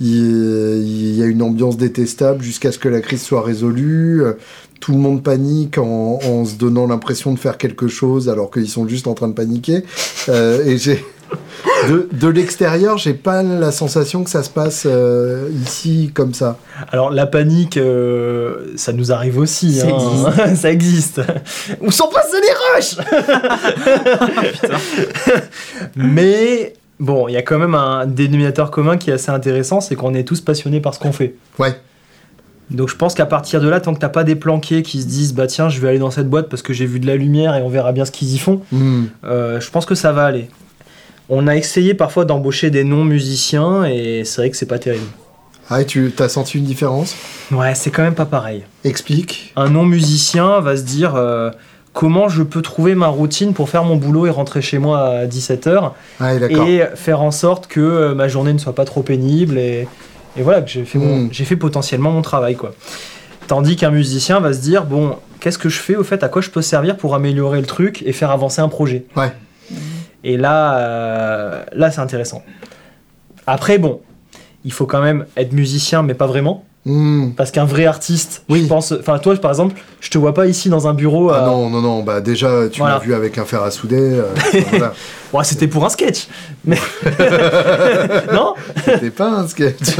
[0.00, 4.22] il y a une ambiance détestable jusqu'à ce que la crise soit résolue.
[4.80, 8.68] Tout le monde panique en, en se donnant l'impression de faire quelque chose alors qu'ils
[8.68, 9.84] sont juste en train de paniquer.
[10.28, 11.04] Et j'ai
[11.88, 16.58] de, de l'extérieur, j'ai pas la sensation que ça se passe euh, ici comme ça.
[16.92, 19.74] Alors, la panique, euh, ça nous arrive aussi.
[19.80, 20.54] Ça hein.
[20.54, 21.20] ça existe.
[21.80, 22.96] Où sont passés les rushs?
[25.96, 29.96] Mais bon, il y a quand même un dénominateur commun qui est assez intéressant c'est
[29.96, 31.34] qu'on est tous passionnés par ce qu'on fait.
[31.58, 31.74] Ouais.
[32.70, 35.06] Donc je pense qu'à partir de là, tant que t'as pas des planqués qui se
[35.06, 37.16] disent bah tiens je vais aller dans cette boîte parce que j'ai vu de la
[37.16, 39.04] lumière et on verra bien ce qu'ils y font, Hmm.
[39.24, 40.48] euh, je pense que ça va aller.
[41.28, 45.06] On a essayé parfois d'embaucher des non-musiciens et c'est vrai que c'est pas terrible.
[45.68, 47.16] Ah, et tu as senti une différence?
[47.50, 48.62] Ouais, c'est quand même pas pareil.
[48.84, 49.52] Explique.
[49.56, 51.50] Un non-musicien va se dire euh,
[51.92, 55.26] comment je peux trouver ma routine pour faire mon boulot et rentrer chez moi à
[55.26, 56.68] 17h Ah, et d'accord.
[56.68, 59.88] et faire en sorte que euh, ma journée ne soit pas trop pénible et,
[60.36, 61.30] et voilà que j'ai fait, Mm.
[61.32, 62.72] j'ai fait potentiellement mon travail quoi.
[63.48, 66.42] Tandis qu'un musicien va se dire bon qu'est-ce que je fais au fait à quoi
[66.42, 69.04] je peux servir pour améliorer le truc et faire avancer un projet?
[69.16, 69.32] Ouais.
[70.24, 72.42] Et là euh, là c'est intéressant.
[73.46, 74.00] Après bon
[74.64, 77.32] il faut quand même être musicien mais pas vraiment Hmm.
[77.36, 78.62] parce qu'un vrai artiste Oui.
[78.62, 81.42] je pense enfin toi par exemple je te vois pas ici dans un bureau Ah
[81.42, 82.98] à- non, non, non, bah déjà, tu Voilà.
[82.98, 83.98] m'as vu avec un fer à souder.
[84.00, 84.22] euh,
[84.70, 84.92] voilà.
[85.32, 86.28] Ouais, c'était pour un sketch
[86.64, 86.78] mais
[88.32, 89.80] non C'était pas un sketch.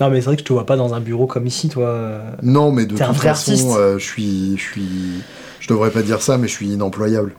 [0.00, 2.20] non mais c'est vrai que je te vois pas dans un bureau comme ici toi
[2.42, 4.88] non, mais de toute vrai façon, euh, je suis, je suis,
[5.60, 7.32] je devrais pas dire ça, mais je suis inemployable.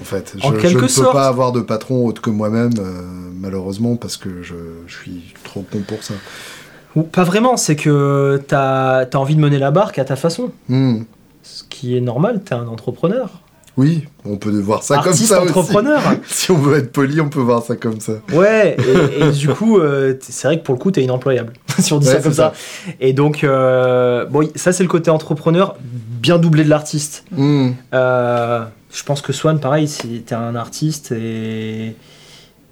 [0.00, 2.72] En fait, je, En je quelque ne peux pas avoir de patron autre que moi-même,
[2.78, 3.02] euh,
[3.40, 4.54] malheureusement, parce que je,
[4.86, 6.14] je suis trop con pour ça.
[6.96, 10.50] Ou pas vraiment, c'est que t'as as envie de mener la barque à ta façon.
[10.68, 11.02] Hmm.
[11.42, 13.40] Ce qui est normal, t'es un entrepreneur.
[13.76, 15.50] Oui, on peut voir ça Artiste comme ça aussi.
[15.50, 16.00] entrepreneur.
[16.26, 18.14] Si on veut être poli, on peut voir ça comme ça.
[18.32, 21.92] Ouais, et, et du coup, euh, c'est vrai que pour le coup, t'es inemployable, si
[21.92, 22.52] on dit Ouais, ça comme ça.
[23.00, 27.24] Et donc, euh, bon, ça c'est le côté entrepreneur, bien doublé de l'artiste.
[27.32, 27.70] Hmm.
[27.92, 31.96] Euh, je pense que Swan, pareil, si t'es un artiste et,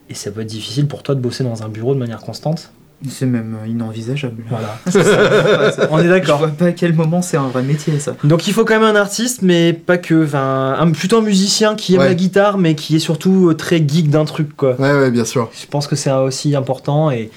[0.08, 2.70] et ça peut être difficile pour toi de bosser dans un bureau de manière constante.
[3.08, 4.42] C'est même euh, inenvisageable.
[4.48, 4.78] Voilà,
[5.72, 6.38] Ça- on est Je d'accord.
[6.38, 8.14] vois pas à quel moment c'est un vrai métier ça.
[8.24, 10.24] Donc il faut quand même un artiste, mais pas que.
[10.24, 12.06] Enfin, un, plutôt un musicien qui aime Ouais.
[12.08, 14.80] la guitare, mais qui est surtout euh, très geek d'un truc, quoi.
[14.80, 15.50] Ouais, ouais, bien sûr.
[15.60, 17.10] Je pense que c'est aussi important.
[17.10, 17.30] Et,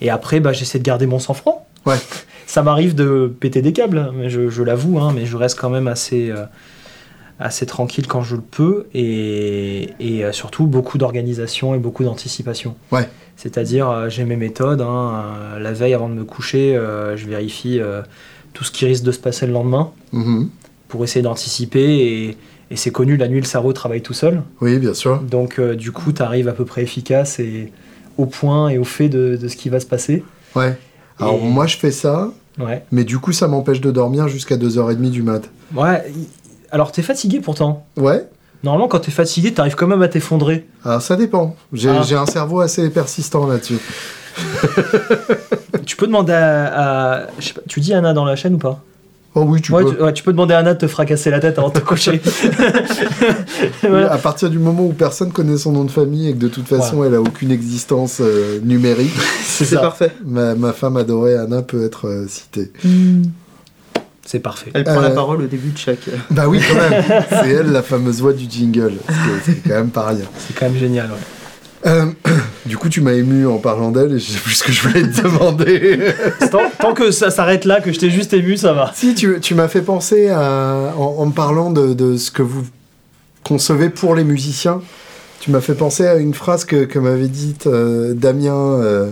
[0.00, 1.66] et après, bah, j'essaie de garder mon sang-froid.
[1.86, 1.96] Ouais.
[2.46, 5.58] Ça m'arrive de péter des câbles, hein, mais je, je l'avoue, hein, mais je reste
[5.58, 6.44] quand même assez, euh,
[7.40, 8.86] assez tranquille quand je le peux.
[8.94, 12.76] Et, et surtout, beaucoup d'organisation et beaucoup d'anticipation.
[12.92, 13.08] Ouais.
[13.36, 14.80] C'est-à-dire, euh, j'ai mes méthodes.
[14.80, 17.80] hein, euh, la veille, avant de me coucher, euh, je vérifie
[18.52, 20.48] tout ce qui risque de se passer le lendemain Mhm.
[20.88, 21.98] pour essayer d'anticiper.
[21.98, 22.36] Et,
[22.70, 24.42] et c'est connu, la nuit, le cerveau travaille tout seul.
[24.60, 25.20] Oui, bien sûr.
[25.20, 27.72] Donc, euh, du coup, tu arrives à peu près efficace et
[28.16, 30.24] au point et au fait de, de ce qui va se passer.
[30.54, 30.76] Ouais.
[31.18, 32.82] Alors moi, je fais ça, Ouais.
[32.90, 35.42] mais du coup, ça m'empêche de dormir jusqu'à 2h30 du mat.
[35.74, 36.02] Ouais.
[36.70, 37.86] Alors, t'es fatigué pourtant.
[37.98, 38.26] Ouais.
[38.66, 40.66] Normalement, quand t'es fatigué, t'arrives quand même à t'effondrer.
[40.84, 41.54] Alors ça dépend.
[41.72, 42.02] J'ai Ah.
[42.06, 43.78] j'ai un cerveau assez persistant là-dessus.
[45.86, 46.66] tu peux demander à.
[46.66, 48.82] à- je sais pas, tu dis Anna dans la chaîne ou pas?
[49.38, 49.94] Oh oui, tu ouais, peux.
[49.94, 51.84] tu, ouais, tu peux demander à Anna de te fracasser la tête avant de te
[51.84, 52.20] coucher.
[53.82, 54.12] Voilà.
[54.12, 56.66] À partir du moment où personne connaît son nom de famille et que de toute
[56.66, 59.12] façon elle a aucune existence euh, numérique,
[59.44, 60.10] C'est parfait.
[60.24, 62.72] ma, ma femme adorée Anna peut être euh, citée.
[64.26, 64.70] C'est parfait.
[64.74, 66.00] Elle prend Euh, la parole au début de chaque.
[66.30, 67.04] Bah oui, quand même.
[67.30, 68.94] C'est elle la fameuse voix du jingle.
[69.08, 70.24] ce qui est- ce qui est quand même pas rien.
[70.46, 71.06] C'est quand même génial.
[71.10, 71.88] ouais.
[71.90, 72.06] Euh,
[72.66, 74.82] du coup, tu m'as ému en parlant d'elle et je sais plus ce que je
[74.82, 75.98] voulais te demander.
[76.50, 78.90] Tant, tant que ça s'arrête là, que je t'ai juste ému, ça va.
[78.94, 82.42] si, tu, tu m'as fait penser à, en, en me parlant de, de ce que
[82.42, 82.64] vous
[83.44, 84.80] concevez pour les musiciens.
[85.40, 89.10] Tu m'as fait penser à une phrase que, que m'avait dite euh, Damien euh,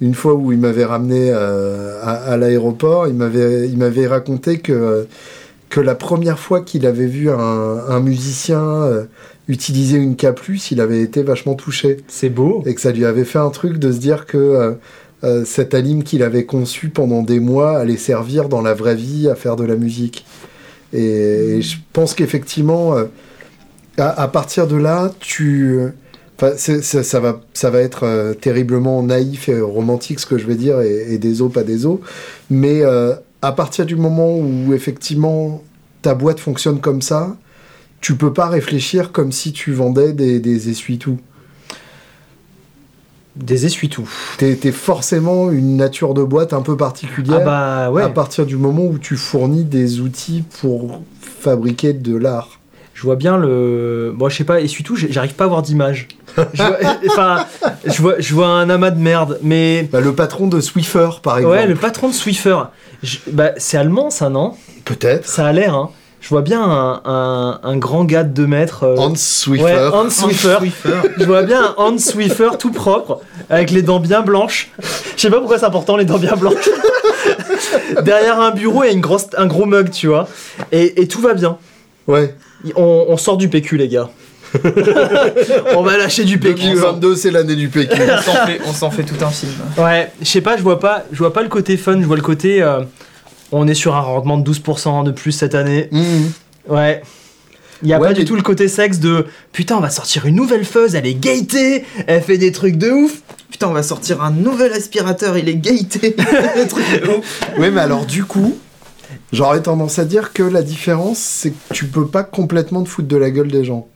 [0.00, 3.08] une fois où il m'avait ramené euh, à, à l'aéroport.
[3.08, 5.06] Il m'avait, il m'avait raconté que,
[5.70, 7.36] que la première fois qu'il avait vu un,
[7.88, 9.04] un musicien euh,
[9.48, 10.26] utiliser une K+,
[10.70, 11.96] il avait été vachement touché.
[12.08, 12.62] C'est beau.
[12.66, 14.76] et que ça lui avait fait un truc de se dire que
[15.46, 19.34] cette anime qu'il avait conçue pendant des mois allait servir dans la vraie vie à
[19.34, 20.26] faire de la musique.
[20.92, 22.94] Et, et je pense qu'effectivement,
[23.98, 25.78] à, à partir de là, tu...
[26.36, 30.36] Enfin, c'est- c'est- ça, va, ça va être euh, terriblement naïf et romantique ce que
[30.38, 31.98] je vais dire, et, et des os, pas des os.
[32.50, 35.62] Mais euh, à partir du moment où effectivement
[36.02, 37.36] ta boîte fonctionne comme ça,
[38.00, 41.18] tu peux pas réfléchir comme si tu vendais des, des essuie-tout.
[43.36, 44.08] Des essuie-tout.
[44.38, 48.02] T'es t'es forcément une nature de boîte un peu particulière Ah bah ouais.
[48.02, 52.60] à partir du moment où tu fournis des outils pour fabriquer de l'art.
[53.04, 54.14] Je vois bien le.
[54.16, 56.08] Bon, je sais pas, essuie-tout, j'ai- j'arrive pas à avoir d'image.
[56.54, 56.78] Je vois-
[57.10, 57.44] Enfin,
[57.84, 59.86] je vois, je vois un amas de merde, mais.
[59.92, 61.54] Bah, le patron de Swiffer, par exemple.
[61.54, 62.56] Ouais, le patron de Swiffer.
[63.02, 64.54] Je- Bah, c'est allemand, ça, non?
[64.86, 65.28] Peut-être.
[65.28, 65.90] Ça a l'air, hein.
[66.22, 68.84] Je vois bien un, un- un grand gars de 2 mètres.
[68.84, 69.62] euh, Hans Swiffer.
[69.64, 70.56] Ouais, Hans Swiffer.
[70.60, 70.94] Swiffer.
[71.18, 74.70] Je vois bien un Hans Swiffer tout propre, avec les dents bien blanches.
[75.16, 76.70] Je sais pas pourquoi c'est important, les dents bien blanches.
[78.02, 80.26] Derrière un bureau, il y a une grosse, un gros mug, tu vois.
[80.72, 81.58] Et, et tout va bien.
[82.06, 82.34] Ouais.
[82.76, 84.08] On, on sort du PQ, les gars.
[85.76, 86.62] on va lâcher du PQ.
[86.62, 86.70] hein.
[86.74, 87.92] 2022, c'est l'année du PQ.
[88.00, 89.52] On s'en fait, on s'en fait tout un film.
[89.78, 92.16] Ouais, je sais pas, je vois pas, je vois pas le côté fun, je vois
[92.16, 92.62] le côté.
[92.62, 92.80] euh,
[93.52, 95.88] on est sur un rendement de 12% de plus cette année.
[95.92, 96.30] Mhm.
[96.68, 97.02] Ouais.
[97.82, 100.24] Il y a Ouais, pas du tout le côté sexe de putain, on va sortir
[100.26, 103.18] une nouvelle fuzz, elle est gatée, elle fait des trucs de ouf.
[103.50, 105.54] Putain, on va sortir un nouvel aspirateur, il est
[107.08, 107.40] ouf.
[107.58, 108.56] Ouais, mais alors du coup,
[109.34, 113.08] j'aurais tendance à dire que la différence, c'est que tu peux pas complètement te foutre
[113.08, 113.88] de la gueule des gens.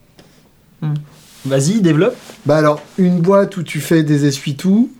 [1.44, 2.16] Vas-y, développe.
[2.44, 4.90] Bah alors, une boîte où tu fais des essuie-tout,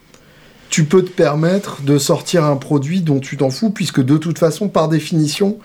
[0.70, 4.38] tu peux te permettre de sortir un produit dont tu t'en fous, puisque de toute
[4.38, 5.59] façon, par définition,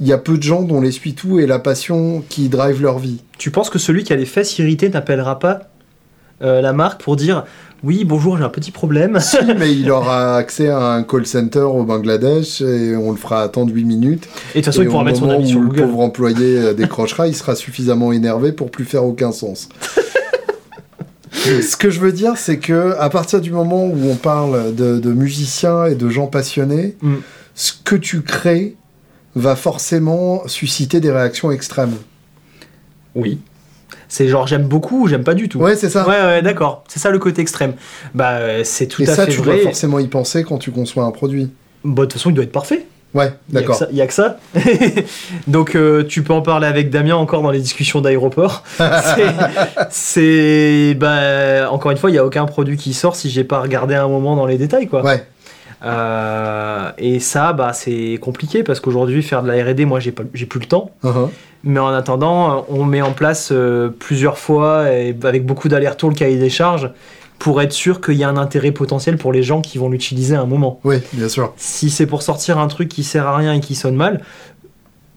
[0.00, 3.22] il y a peu de gens dont l'essuie-tout est la passion qui drive leur vie.
[3.38, 5.70] Tu penses que celui qui a les fesses irritées n'appellera pas
[6.42, 7.44] euh, la marque pour dire
[7.84, 9.18] oui, bonjour, j'ai un petit problème.
[9.18, 13.42] Si, mais il aura accès à un call center au Bangladesh et on le fera
[13.42, 14.28] attendre 8 minutes.
[14.54, 15.82] Et de toute façon, et il pourra mettre son avis sur le Google.
[15.82, 19.68] pauvre employé euh, décrochera, il sera suffisamment énervé pour plus faire aucun sens.
[21.32, 25.00] Ce que je veux dire, c'est que à partir du moment où on parle de,
[25.00, 27.14] de musiciens et de gens passionnés, Mm.
[27.56, 28.76] ce que tu crées
[29.34, 31.96] va forcément susciter des réactions extrêmes.
[33.16, 33.40] Oui.
[34.08, 35.58] C'est genre j'aime beaucoup ou j'aime pas du tout.
[35.58, 36.06] Ouais, c'est ça.
[36.08, 36.84] Ouais, ouais, d'accord.
[36.88, 37.74] C'est ça le côté extrême.
[38.14, 39.54] Bah, euh, c'est tout et à ça, fait tu vrai.
[39.56, 41.50] dois forcément y penser quand tu conçois un produit.
[41.84, 42.84] Bah, de toute façon, il doit être parfait.
[43.14, 43.76] Ouais, Il y a que d'accord.
[43.76, 44.38] ça- a que ça.
[45.46, 48.62] Donc euh, tu peux en parler avec Damien encore dans les discussions d'aéroport.
[49.90, 53.60] C'est- bah encore une fois, il y a aucun produit qui sort si j'ai pas
[53.60, 55.02] regardé un moment dans les détails quoi.
[55.04, 55.24] Ouais,
[55.84, 60.22] Euh, et ça bah c'est compliqué parce qu'aujourd'hui faire de la R&D, moi j'ai pas
[60.32, 60.90] j'ai plus le temps.
[61.04, 61.28] uh-huh.
[61.64, 66.10] Mais en attendant, euh, on met en place euh, plusieurs fois et avec beaucoup d'allers-retours
[66.10, 66.90] le cahier des charges
[67.38, 70.36] pour être sûr qu'il y a un intérêt potentiel pour les gens qui vont l'utiliser
[70.36, 70.78] à un moment.
[70.84, 71.52] oui, bien sûr.
[71.56, 74.20] Si c'est pour sortir un truc qui sert à rien et qui sonne mal,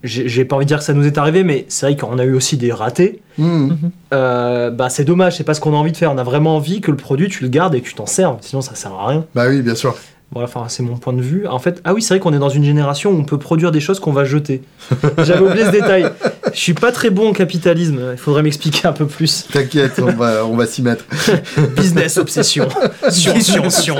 [0.05, 2.23] j'ai pas envie de dire que ça nous est arrivé, mais c'est vrai qu'on a
[2.23, 3.21] eu aussi des ratés.
[3.37, 3.71] Hmm.
[4.13, 6.11] Euh, bah c'est dommage, c'est pas ce qu'on a envie de faire.
[6.11, 8.37] On a vraiment envie que le produit tu le gardes et que tu t'en serves,
[8.41, 9.25] sinon ça sert à rien.
[9.33, 9.95] Bah oui, bien sûr.
[10.31, 11.47] Voilà, enfin c'est mon point de vue.
[11.47, 13.71] En fait, ah oui, c'est vrai qu'on est dans une génération où on peut produire
[13.71, 14.63] des choses qu'on va jeter.
[15.19, 16.09] J'avais oublié ce détail.
[16.53, 17.99] Je suis pas très bon en capitalisme.
[18.13, 19.45] Il faudrait m'expliquer un peu plus.
[19.53, 21.05] T'inquiète, on va, on va s'y mettre.
[21.77, 22.67] Business obsession.
[23.09, 23.95] Sion, sion, sion.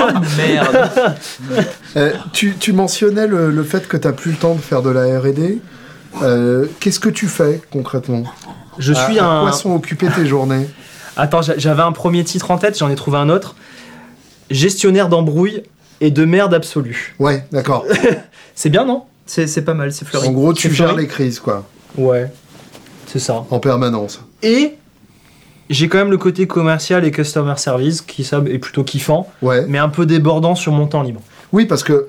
[0.00, 0.04] Oh
[0.36, 0.90] merde
[1.96, 4.90] Euh, tu, tu mentionnais le, le fait que t'as plus le temps de faire de
[4.90, 5.60] la R&D.
[6.22, 8.24] Euh, Qu'est-ce que tu fais concrètement?
[8.78, 9.42] Je suis à, à un.
[9.42, 10.66] quoi sont occupées tes journées?
[11.16, 13.54] Attends, j'a- j'avais un premier titre en tête, j'en ai trouvé un autre.
[14.50, 15.62] Gestionnaire d'embrouille
[16.00, 17.14] et de merde absolue.
[17.18, 17.84] Ouais, d'accord.
[18.54, 19.04] C'est bien, non?
[19.26, 20.28] C'est pas mal, c'est fleuri.
[20.28, 21.64] En gros, tu gères fleuri les crises, quoi,
[21.96, 22.30] Ouais.
[23.06, 23.44] C'est ça.
[23.50, 24.20] en permanence.
[24.42, 24.74] Et
[25.70, 29.64] j'ai quand même le côté commercial et customer service qui ça est plutôt kiffant, Ouais.
[29.66, 31.20] mais un peu débordant sur mon temps libre.
[31.52, 32.08] Oui, parce que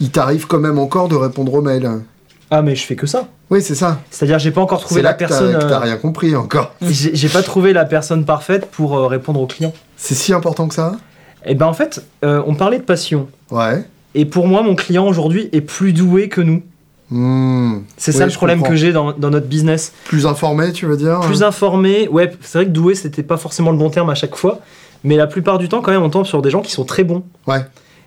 [0.00, 2.02] il t'arrive quand même encore de répondre aux mails.
[2.50, 3.28] Ah, mais je fais que ça.
[3.50, 4.00] Oui, c'est ça.
[4.10, 5.56] C'est-à-dire, j'ai pas encore trouvé là la personne.
[5.58, 6.72] t'as euh, rien compris encore.
[6.82, 9.72] J'ai j'ai pas trouvé la personne parfaite pour euh, répondre aux clients.
[9.96, 10.96] C'est si important que ça?
[11.46, 13.28] Et ben en fait, euh, on parlait de passion.
[13.50, 13.84] Ouais.
[14.14, 16.62] Et pour moi, mon client aujourd'hui est plus doué que nous.
[17.10, 17.80] Hmm.
[17.96, 18.70] C'est ça le problème comprends.
[18.72, 19.92] que j'ai dans, dans notre business.
[20.06, 23.70] Plus informé, tu veux dire Plus informé, ouais, c'est vrai que doué, c'était pas forcément
[23.72, 24.60] le bon terme à chaque fois.
[25.04, 27.04] Mais la plupart du temps, quand même, on tombe sur des gens qui sont très
[27.04, 27.22] bons.
[27.46, 27.60] Ouais.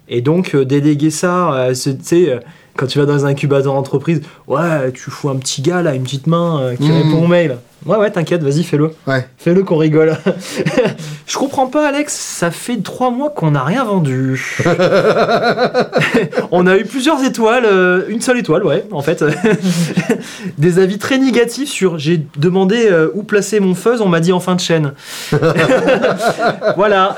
[0.09, 2.39] Et donc, euh, déléguer ça, euh, ce- tu sais, euh,
[2.77, 6.03] quand tu vas dans un incubateur d'entreprise, ouais, tu fous un petit gars là, une
[6.03, 6.91] petite main euh, qui Mhm.
[7.03, 7.57] répond au mail.
[7.85, 8.91] Ouais, ouais, t'inquiète, vas-y, fais-le.
[9.05, 9.27] Ouais.
[9.37, 10.17] Fais-le qu'on rigole.
[11.27, 14.57] Je comprends pas, Alex, ça fait trois mois qu'on n'a rien vendu.
[16.51, 19.23] On a eu plusieurs étoiles, euh, une seule étoile, ouais, en fait.
[20.57, 24.31] Des avis très négatifs sur j'ai demandé euh, où placer mon fuzz, on m'a dit
[24.33, 24.93] en fin de chaîne.
[26.75, 27.15] voilà.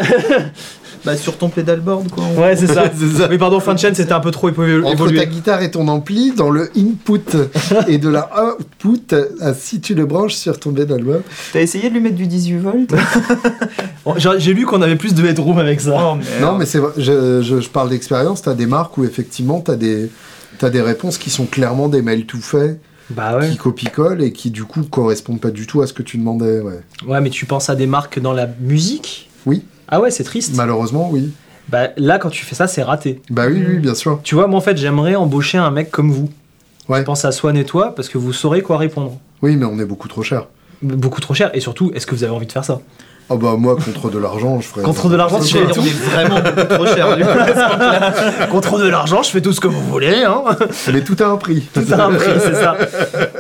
[1.06, 2.24] Bah sur ton pedalboard quoi.
[2.38, 2.84] Ouais, c'est ça.
[3.30, 5.20] Oui, pardon, fin de chaîne, c'était un peu trop évo- Entre évolué.
[5.20, 7.22] ta guitare et ton ampli, dans le input
[7.88, 11.22] et de la output, ah, si tu le branches sur ton pedalboard.
[11.54, 12.96] T'as essayé de lui mettre du 18 volts
[14.38, 15.98] J'ai lu qu'on avait plus de headroom avec ça.
[16.00, 16.18] Oh.
[16.42, 18.42] Non, mais c'est vrai, je, je, je parle d'expérience.
[18.42, 20.10] T'as des marques où effectivement t'as des,
[20.58, 23.50] t'as des réponses qui sont clairement des mails tout faits, Bah ouais.
[23.50, 26.60] qui copie-collent et qui du coup correspondent pas du tout à ce que tu demandais.
[26.60, 26.80] Ouais.
[27.08, 29.30] Ouais, mais tu penses à des marques dans la musique?
[29.46, 29.64] Oui.
[29.90, 30.56] Ah ouais, c'est triste.
[30.56, 31.32] Malheureusement, oui.
[31.68, 33.22] Bah là, quand tu fais ça, c'est raté.
[33.30, 34.20] Bah oui, oui, bien sûr.
[34.24, 36.30] Tu vois, moi en fait, j'aimerais embaucher un mec comme vous.
[36.88, 37.00] Ouais.
[37.00, 39.20] Je pense à Swan et toi parce que vous saurez quoi répondre.
[39.42, 40.48] Oui, mais on est beaucoup trop cher.
[40.82, 42.82] Beaucoup trop cher et surtout, est-ce que vous avez envie de faire ça?
[43.32, 44.82] Oh bah moi, contre de l'argent, je ferais.
[44.82, 47.30] Contre de l'argent, Je tu fais on est vraiment beaucoup trop cher du coup.
[48.52, 50.24] Contre de l'argent, je fais tout ce que vous voulez.
[50.24, 50.44] Hein
[50.92, 51.62] Mais tout a un prix.
[51.74, 52.76] tout a un prix, c'est ça.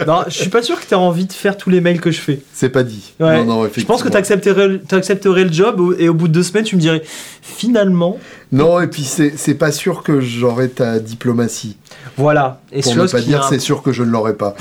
[0.05, 2.11] Non, je suis pas sûr que tu as envie de faire tous les mails que
[2.11, 2.39] je fais.
[2.53, 3.13] C'est pas dit.
[3.19, 3.43] Ouais.
[3.43, 6.65] Non, non, je pense que tu accepterais, le job et au bout de deux semaines,
[6.65, 7.01] tu me dirais
[7.41, 8.17] finalement,
[8.51, 11.77] Non, et puis c'est pas sûr que j'aurai ta diplomatie.
[12.15, 12.59] voilà.
[12.71, 14.55] Et Pour ne pas dire, un- c'est sûr que je ne l'aurai pas.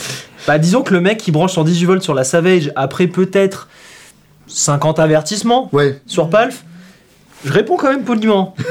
[0.47, 3.69] Bah, disons que le mec qui branche son 18 volts sur la Savage après peut-être
[4.49, 6.65] 50 avertissements Ouais, sur Palf,
[7.45, 8.55] je réponds quand même poliment.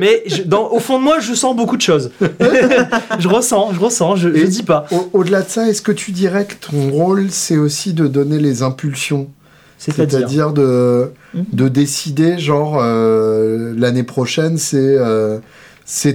[0.00, 2.10] Mais je- dans, au fond de moi, je sens beaucoup de choses.
[3.18, 4.86] je ressens, je ressens, je, Et- dis pas.
[4.90, 8.38] Au- Au-delà de ça, est-ce que tu dirais que ton rôle, c'est aussi de donner
[8.38, 9.28] les impulsions?
[9.78, 10.52] C'est-à-dire.
[10.52, 11.44] De, Mhm.
[11.52, 15.38] de décider, genre, euh, l'année prochaine, c'est euh,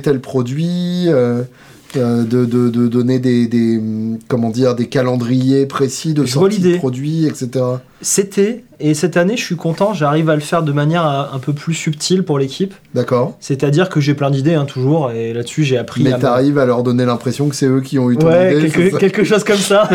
[0.02, 1.44] tel produit, euh,
[1.98, 3.82] euh, de, de, de donner des, des,
[4.28, 7.50] comment dire, des calendriers précis de sortie de produits, etc.
[8.02, 11.40] C'était, et cette année, je suis content, j'arrive à le faire de manière euh, un
[11.40, 12.74] peu plus subtile pour l'équipe.
[12.96, 16.18] D'accord C'est-à-dire que j'ai plein d'idées, hein, toujours, et là-dessus, j'ai appris Mais à.
[16.20, 18.70] t'arrives à leur donner l'impression que c'est eux qui ont eu ton Ouais, idée.
[18.70, 19.90] quelque, quelque chose comme ça.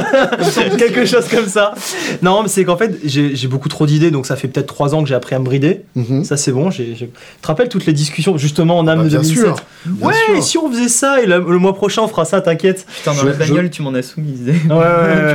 [0.78, 1.74] quelque chose comme ça.
[2.22, 5.02] Non, mais c'est qu'en fait, j'ai beaucoup trop d'idées, donc ça fait peut-être trois ans
[5.02, 5.82] que j'ai appris à me brider.
[5.94, 6.24] Mhm.
[6.24, 6.70] Ça, c'est bon.
[6.70, 9.56] Tu te rappelles toutes les discussions, justement, en âme Bah, de bien 2007 sûr.
[9.86, 10.42] bien Ouais, sûr.
[10.42, 12.86] si on faisait ça, et le, le mois prochain, on fera ça, t'inquiète.
[12.98, 14.52] Putain, dans Je- la bagnole, tu m'en as soumis des...
[14.52, 14.70] Ouais, tu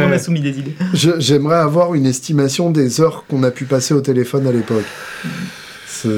[0.08, 0.76] m'en as soumis des idées.
[1.20, 4.86] J'aimerais avoir une estimation des heures qu'on a pu passer au téléphone à l'époque.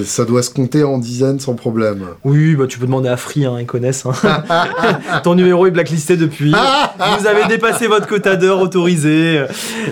[0.05, 2.07] Ça doit se compter en dizaines sans problème.
[2.25, 4.05] Oui, bah, tu peux demander à Free, hein, ils connaissent.
[4.05, 4.43] hein.
[5.23, 6.51] Ton numéro est blacklisté depuis.
[6.51, 9.45] Vous avez dépassé votre quota d'heures autorisé.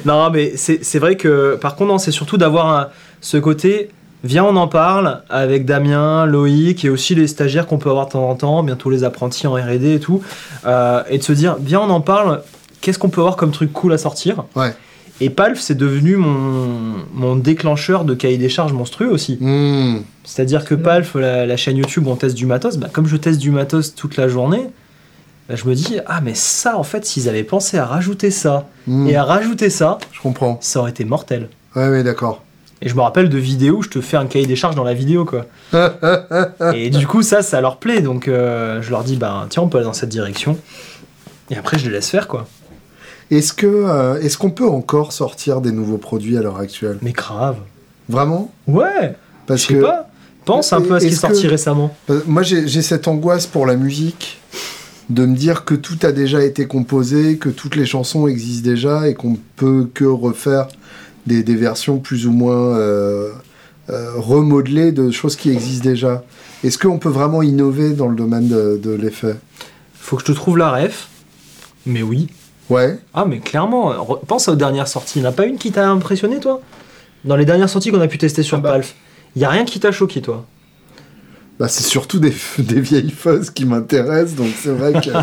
[0.06, 2.90] Non, mais c'est vrai que, par contre, c'est surtout d'avoir
[3.22, 3.90] ce côté
[4.24, 8.14] Viens, on en parle avec Damien, Loïc et aussi les stagiaires qu'on peut avoir de
[8.14, 10.24] temps en temps, bientôt les apprentis en RD et tout.
[10.66, 12.42] euh, et de se dire, viens, on en parle,
[12.82, 14.46] qu'est-ce qu'on peut avoir comme truc cool à sortir?
[14.56, 14.74] Ouais.
[15.22, 19.38] Et Palf, c'est devenu mon, mon déclencheur de cahier des charges monstrueux aussi.
[19.40, 20.00] Hmm.
[20.26, 23.16] C'est-à-dire que Palf, la, la chaîne YouTube où on teste du matos, bah, comme je
[23.16, 24.68] teste du matos toute la journée,
[25.48, 28.68] bah, je me dis, ah mais ça, en fait, s'ils avaient pensé à rajouter ça
[28.88, 29.08] Hmm.
[29.08, 30.58] et à rajouter ça, Je comprends.
[30.62, 31.50] ça aurait été mortel.
[31.76, 32.44] Ouais, ouais, d'accord.
[32.82, 34.84] Et je me rappelle de vidéos où je te fais un cahier des charges dans
[34.84, 35.46] la vidéo, quoi.
[36.76, 38.02] et du coup, ça, ça leur plaît.
[38.02, 40.58] Donc, euh, je leur dis, bah, tiens, on peut aller dans cette direction.
[41.50, 42.48] Et après, je les laisse faire, quoi.
[43.32, 46.98] Est-ce que euh, est-ce qu'on peut encore sortir des nouveaux produits à l'heure actuelle?
[47.02, 47.58] Mais grave.
[48.08, 48.52] Vraiment?
[48.68, 49.16] Ouais,
[49.48, 50.10] Parce je sais que pas.
[50.46, 51.96] Pense un peu à ce qui est que- sorti récemment.
[52.28, 54.40] Moi, j'ai j'ai cette angoisse pour la musique
[55.10, 59.08] de me dire que tout a déjà été composé, que toutes les chansons existent déjà
[59.08, 60.68] et qu'on peut que refaire
[61.26, 63.32] des, des versions plus ou moins euh,
[63.90, 66.24] euh, remodelées de choses qui existent déjà.
[66.64, 69.36] Est-ce qu'on peut vraiment innover dans le domaine de, de l'effet?
[70.00, 71.08] Faut que je te trouve la ref.
[71.88, 72.28] Mais oui.
[72.70, 72.98] Ouais.
[73.14, 75.20] Ah, mais clairement, re- pense aux dernières sorties.
[75.20, 76.62] Il n'y en a pas une qui t'a impressionné, toi?
[77.24, 78.72] Dans les dernières sorties qu'on a pu tester sur Ah bah.
[78.72, 78.96] Palf.
[79.36, 80.46] Il n'y a rien qui t'a choqué, toi?
[81.58, 85.14] Bah, c'est surtout des, des vieilles fuzz qui m'intéressent, donc c'est vrai qu'il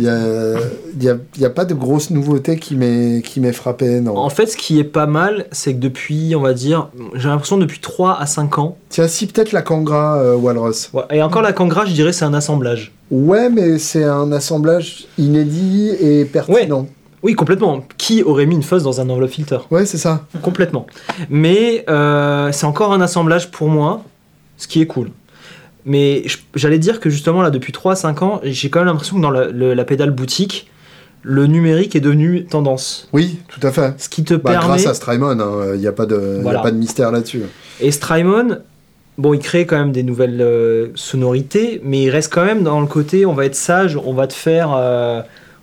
[0.00, 0.54] n'y a,
[1.00, 4.16] y a, y a pas de grosses nouveautés qui m'aient frappé, non.
[4.16, 7.58] En fait, ce qui est pas mal, c'est que depuis, on va dire, j'ai l'impression
[7.58, 10.90] depuis 3 à 5 ans, Tiens, si peut-être la Kangra euh, Walrus.
[10.92, 12.92] Ouais, Et encore la Kangra, je dirais c'est un assemblage.
[13.10, 16.86] Ouais, mais c'est un assemblage inédit et pertinent.
[17.22, 17.84] Oui, complètement.
[17.98, 19.58] Qui aurait mis une fuzz dans un enveloppe filter?
[19.70, 20.26] Ouais, c'est ça.
[20.42, 20.86] Complètement.
[21.30, 24.02] Mais euh, c'est encore un assemblage pour moi,
[24.56, 25.10] ce qui est cool.
[25.84, 29.16] Mais j'allais dire que justement là, depuis 3 à 5 ans, j'ai quand même l'impression
[29.16, 30.68] que dans la, le- la pédale boutique,
[31.22, 33.08] le numérique est devenu tendance.
[33.12, 33.94] Oui, tout à fait.
[33.98, 34.66] Ce qui te Bah, permet...
[34.68, 35.36] grâce à Strymon,
[35.74, 37.42] il n'y a, pas de- y a pas de mystère là-dessus.
[37.80, 38.58] Et Strymon,
[39.18, 42.80] bon, il crée quand même des nouvelles euh, sonorités, mais il reste quand même dans
[42.80, 45.20] le côté, on va être sage, on va te faire, euh,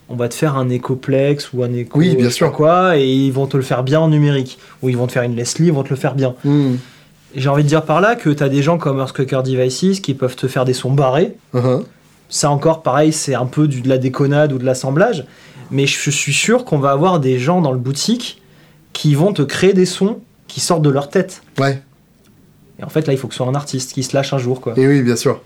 [0.09, 2.51] on va te faire un écoplex ou un écho, Oui, bien sûr.
[2.51, 5.23] quoi, et ils vont te le faire bien en numérique, ou ils vont te faire
[5.23, 6.35] une Leslie, ils vont te le faire bien.
[6.45, 6.75] Hmm.
[7.35, 10.13] J'ai envie de dire par là que tu as des gens comme Earthquaker Devices qui
[10.13, 11.35] peuvent te faire des sons barrés.
[11.53, 11.83] Uh-huh.
[12.29, 15.25] Ça encore, pareil, c'est un peu du, de la déconnade ou de l'assemblage,
[15.71, 18.41] mais je suis sûr qu'on va avoir des gens dans le boutique
[18.93, 21.41] qui vont te créer des sons qui sortent de leur tête.
[21.59, 21.81] Ouais,
[22.79, 24.37] Et en fait, là, il faut que ce soit un artiste qui se lâche un
[24.39, 24.73] jour, quoi.
[24.77, 25.41] et oui, bien sûr.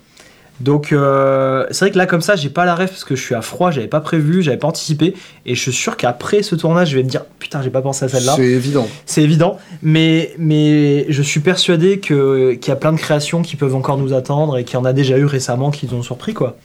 [0.61, 3.21] Donc, euh, c'est vrai que là, comme ça, j'ai pas la ref parce que je
[3.21, 5.13] suis à froid, j'avais pas prévu, j'avais pas anticipé.
[5.45, 8.05] Et je suis sûr qu'après ce tournage, je vais me dire Putain, j'ai pas pensé
[8.05, 8.33] à celle-là.
[8.35, 8.87] C'est évident.
[9.05, 9.57] C'est évident.
[9.81, 13.97] Mais, mais je suis persuadé que- qu'il y a plein de créations qui peuvent encore
[13.97, 16.55] nous attendre et qu'il y en a déjà eu récemment qui nous ont surpris, quoi.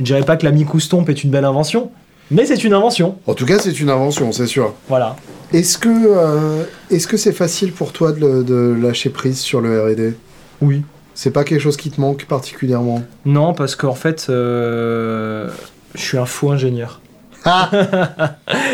[0.00, 1.90] Je dirais pas que la Miku Stomp est une belle invention,
[2.30, 3.18] mais c'est une invention.
[3.26, 4.72] En tout cas, c'est une invention, c'est sûr.
[4.88, 5.16] Voilà.
[5.52, 9.82] Est-ce que euh, est-ce que c'est facile pour toi de, de lâcher prise sur le
[9.92, 10.14] R&D
[10.62, 10.82] Oui.
[11.14, 15.48] C'est pas quelque chose qui te manque particulièrement Non, parce qu'en fait, euh,
[15.94, 17.00] je suis un faux ingénieur.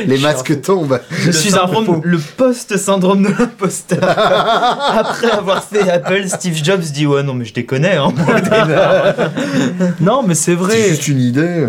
[0.06, 1.00] Les Je masques un tombent.
[1.10, 2.00] Je le suis un syndrome, faux.
[2.02, 4.00] le post-syndrome de l'imposteur.
[4.08, 8.12] Après avoir fait Apple, Steve Jobs dit Ouais, non, mais je déconne, hein.
[10.00, 10.88] Non, mais c'est C'est vrai.
[10.88, 11.68] juste une idée.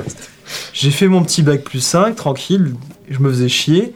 [0.73, 2.73] J'ai fait mon petit bac plus 5, tranquille,
[3.09, 3.93] je me faisais chier.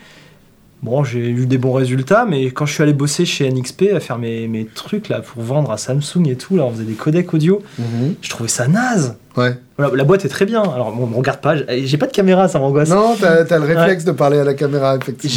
[0.84, 4.00] Bon, j'ai eu des bons résultats, mais quand je suis allé bosser chez NXP à
[4.00, 6.94] faire mes, mes trucs là pour vendre à Samsung et tout, là on faisait des
[6.96, 8.16] codecs audio, Mhm.
[8.20, 9.16] je trouvais ça naze.
[9.38, 9.56] Ouais.
[9.78, 10.62] Voilà, la boîte est très bien.
[10.64, 12.90] Alors, on me regarde pas, j'ai pas de caméra, ça m'angoisse.
[12.90, 15.36] Non, t'as as le réflexe de parler à la caméra, effectivement.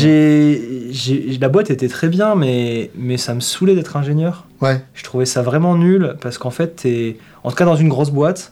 [0.90, 4.46] J'ai, la boîte était très bien, mais, mais ça me saoulait d'être ingénieur.
[4.62, 4.80] Ouais.
[4.94, 8.11] Je trouvais ça vraiment nul parce qu'en fait, t'es, en tout cas dans une grosse
[8.11, 8.50] boîte,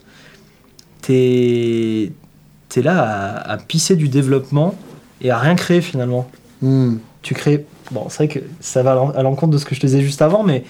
[1.00, 2.12] t'es,
[2.68, 4.74] t'es là à, à pisser du développement
[5.20, 6.30] et à rien créer finalement.
[6.62, 6.96] Hmm.
[7.22, 7.64] Tu crées.
[7.90, 9.86] Bon, c'est vrai que ça va à l'en- à l'encontre de ce que je te
[9.86, 10.64] disais juste avant, mais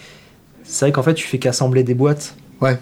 [0.64, 2.34] c'est vrai qu'en fait, tu fais qu'assembler des boîtes.
[2.60, 2.78] Ouais.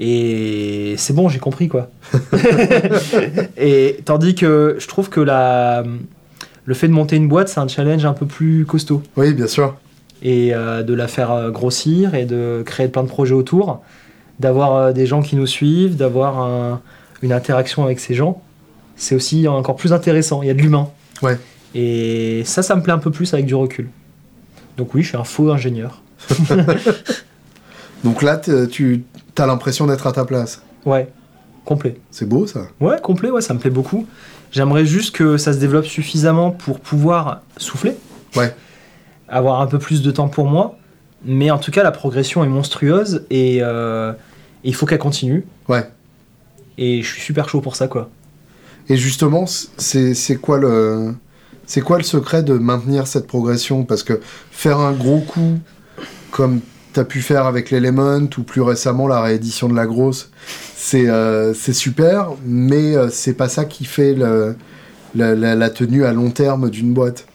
[0.00, 1.88] Et c'est bon, j'ai compris quoi.
[3.56, 5.84] et tandis que je trouve que la,
[6.64, 9.02] le fait de monter une boîte, c'est un challenge un peu plus costaud.
[9.16, 9.76] Oui, bien sûr.
[10.22, 13.82] Et euh, de la faire euh, grossir et de créer plein de projets autour,
[14.40, 16.80] d'avoir euh, des gens qui nous suivent, d'avoir un-
[17.22, 18.42] une interaction avec ces gens,
[18.96, 20.42] c'est aussi encore plus intéressant.
[20.42, 20.88] Il y a de l'humain.
[21.22, 21.38] Ouais.
[21.78, 23.88] Et ça, ça me plaît un peu plus avec du recul.
[24.78, 26.00] Donc oui, je suis un faux ingénieur.
[28.04, 29.04] Donc là, t- tu
[29.36, 30.62] as l'impression d'être à ta place.
[30.84, 31.08] Ouais,
[31.64, 31.98] complet.
[32.10, 32.68] C'est beau, ça.
[32.80, 34.06] Ouais, complet, ouais, ça me plaît beaucoup.
[34.52, 37.96] J'aimerais juste que ça se développe suffisamment pour pouvoir souffler.
[38.36, 38.54] Ouais.
[39.28, 40.78] Avoir un peu plus de temps pour moi.
[41.24, 44.12] Mais en tout cas, la progression est monstrueuse et, euh,
[44.64, 45.44] il faut qu'elle continue.
[45.68, 45.84] Ouais.
[46.78, 48.08] Et je suis super chaud pour ça, quoi.
[48.88, 51.14] Et justement, c'est quoi le
[51.66, 53.84] c'est quoi le secret de maintenir cette progression?
[53.84, 55.58] Parce que faire un gros coup
[56.30, 56.60] comme
[56.94, 60.30] tu as pu faire avec l'Element ou plus récemment la réédition de la grosse,
[60.76, 64.56] c'est euh, super, mais euh, c'est pas ça qui fait le,
[65.14, 67.26] la, la- la tenue à long terme d'une boîte.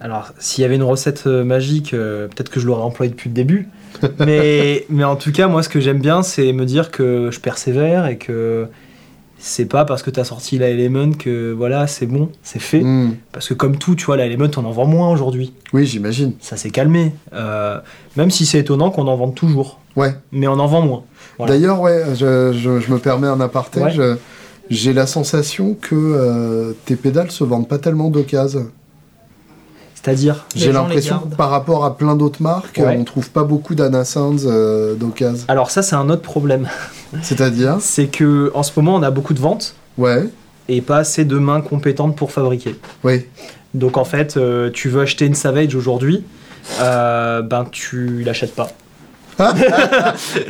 [0.00, 3.30] Alors, s'il y avait une recette euh, magique, euh, peut-être que je l'aurais employée depuis
[3.30, 3.68] le début.
[4.18, 7.40] mais, mais en tout cas, moi, ce que j'aime bien, c'est me dire que je
[7.40, 8.66] persévère et que
[9.46, 12.80] c'est pas parce que tu as sorti la Element que voilà, c'est bon, c'est fait.
[12.80, 13.16] Hmm.
[13.30, 15.52] Parce que comme tout, tu vois, la Element, on en vend moins aujourd'hui.
[15.74, 16.32] Oui, j'imagine.
[16.40, 17.12] Ça s'est calmé.
[17.34, 17.78] Euh,
[18.16, 19.80] même si c'est étonnant qu'on en vende toujours.
[19.96, 20.14] Ouais.
[20.32, 21.02] Mais on en vend moins.
[21.36, 21.52] Voilà.
[21.52, 23.80] D'ailleurs, ouais, je, je- je me permets un aparté.
[23.82, 24.16] Ouais.
[24.70, 28.70] J'ai la sensation que euh, tes pédales se vendent pas tellement d'occasion.
[30.04, 32.96] C'est-à-dire, J'ai l'impression que par rapport à plein d'autres marques, Ouais.
[32.98, 35.44] on trouve pas beaucoup d'Anna Sounds euh, d'occasion.
[35.48, 36.68] alors ça, c'est un autre problème.
[37.22, 40.24] C'est-à-dire C'est que en ce moment, on a beaucoup de ventes Ouais,
[40.68, 42.76] et pas assez de mains compétentes pour fabriquer.
[43.02, 43.24] oui,
[43.72, 46.22] Donc en fait, euh, tu veux acheter une Savage aujourd'hui,
[46.80, 48.68] euh, ben tu l'achètes pas.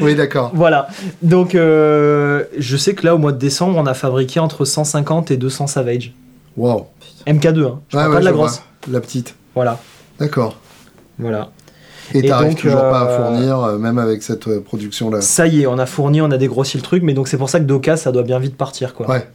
[0.00, 0.50] oui, d'accord.
[0.54, 0.88] Voilà.
[1.22, 5.30] Donc euh, je sais que là au mois de décembre, on a fabriqué entre 150
[5.30, 6.12] et 200 Savage.
[6.56, 6.86] Wow.
[7.26, 7.80] MK2, hein.
[7.88, 8.46] je Ouais, parle ouais, pas de la vois.
[8.46, 8.62] grosse.
[8.90, 9.34] La petite.
[9.54, 9.78] Voilà.
[10.18, 10.58] D'accord.
[11.18, 11.50] Voilà.
[12.12, 15.20] Et t'arrives toujours pas à euh, fournir, euh, même avec cette euh, production-là.
[15.22, 17.48] Ça y est, on a fourni, on a dégrossi le truc, mais donc c'est pour
[17.48, 19.08] ça que Doka, ça doit bien vite partir, quoi.
[19.08, 19.26] Ouais.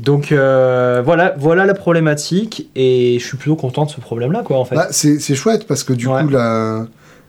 [0.00, 4.58] Donc euh, voilà, voilà la problématique, et je suis plutôt content de ce problème-là, quoi,
[4.58, 4.74] en fait.
[4.74, 6.22] Bah, c'est chouette parce que du Ouais.
[6.22, 6.86] coup, la,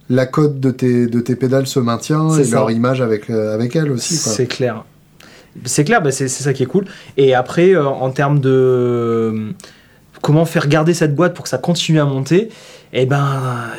[0.09, 2.55] la cote de tes, de tes pédales se maintient et ça.
[2.57, 4.15] leur image avec, avec elle aussi.
[4.15, 4.84] C'est clair.
[5.63, 6.86] C'est clair, bah, c'est c'est ça qui est cool.
[7.15, 9.53] Et après, euh, en termes de
[10.22, 12.49] comment faire garder cette boîte pour que ça continue à monter,
[12.93, 13.26] eh ben,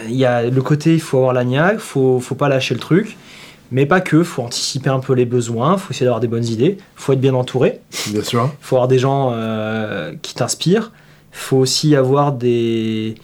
[0.09, 2.81] il y a le côté, il faut avoir la niaque, faut, faut pas lâcher le
[2.81, 3.17] truc.
[3.73, 6.79] Mais pas que, faut anticiper un peu les besoins, faut essayer d'avoir des bonnes idées,
[6.95, 7.81] faut être bien entouré,
[8.11, 8.49] Bien sûr.
[8.61, 10.93] faut avoir des gens euh, qui t'inspirent,
[11.33, 13.17] faut aussi avoir des.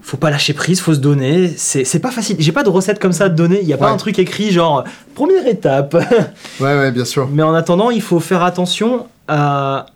[0.00, 1.48] Faut pas lâcher prise, faut se donner.
[1.56, 2.36] C'est pas facile.
[2.38, 3.58] J'ai pas de recette comme ça à te donner.
[3.60, 3.92] Il y a pas Ouais.
[3.92, 4.84] un truc écrit genre
[5.16, 5.94] première étape.
[6.60, 7.28] Ouais, ouais, bien sûr.
[7.30, 9.86] Mais en attendant, il faut faire attention à,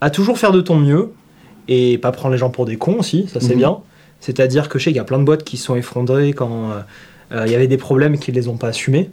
[0.00, 1.10] à toujours faire de ton mieux
[1.68, 3.58] et pas prendre les gens pour des cons aussi, ça c'est Mhm.
[3.58, 3.78] bien.
[4.20, 6.80] C'est-à-dire que je sais qu'il y a plein de boîtes qui sont effondrées quand euh,
[7.32, 9.10] euh, il y avait des problèmes qu'ils les ont pas assumés.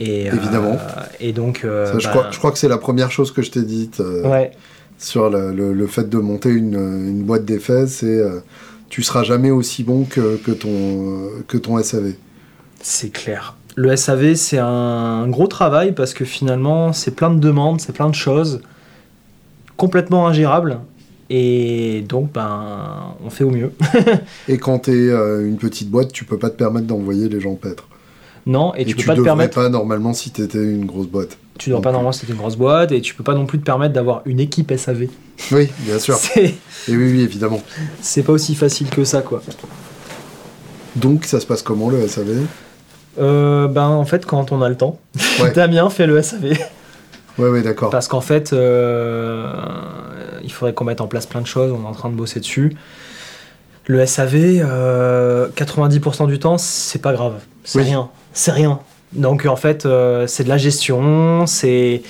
[0.00, 0.76] Et, euh, Évidemment.
[1.20, 1.60] et donc.
[1.62, 4.50] je, bah, crois, je crois que c'est la première chose que je t'ai dite Ouais,
[4.98, 8.20] sur le, le- le fait de monter une, une boîte d'effets, c'est
[8.88, 12.14] tu seras jamais aussi bon que, que, ton, que ton SAV.
[12.80, 13.54] c'est clair.
[13.76, 18.08] Le SAV, c'est un gros travail parce que finalement, c'est plein de demandes, c'est plein
[18.10, 18.60] de choses
[19.76, 20.78] complètement ingérables.
[21.30, 23.72] Et donc, ben, on fait au mieux.
[24.48, 25.10] Et quand tu es
[25.46, 27.86] une petite boîte, tu peux pas te permettre d'envoyer les gens paître.
[28.46, 29.54] Non, et, Et, tu peux tu pas te permettre.
[29.56, 31.36] pas normalement si tu étais une grosse boîte.
[31.58, 33.64] Tu dois pas normalement c'était une grosse boîte et tu peux pas non plus te
[33.64, 35.08] permettre d'avoir une équipe SAV.
[35.52, 36.16] Oui, bien sûr.
[36.36, 36.54] Et
[36.88, 37.60] oui, oui, évidemment.
[38.00, 39.42] c'est pas aussi facile que ça quoi.
[40.96, 42.46] Donc, ça se passe comment le SAV
[43.20, 44.98] Euh, ben en fait quand on a le temps,
[45.42, 45.50] Ouais.
[45.54, 46.56] Damien fait le SAV
[47.38, 47.90] Ouais, ouais, d'accord.
[47.90, 49.52] parce qu'en fait euh,
[50.42, 51.72] il faudrait qu'on mette en place plein de choses.
[51.72, 52.76] On est en train de bosser dessus.
[53.86, 57.84] Le SAV, euh, 90% du temps c'est pas grave, c'est Oui.
[57.84, 58.80] rien, c'est rien.
[59.14, 62.02] Donc en fait euh, c'est de la gestion, c'est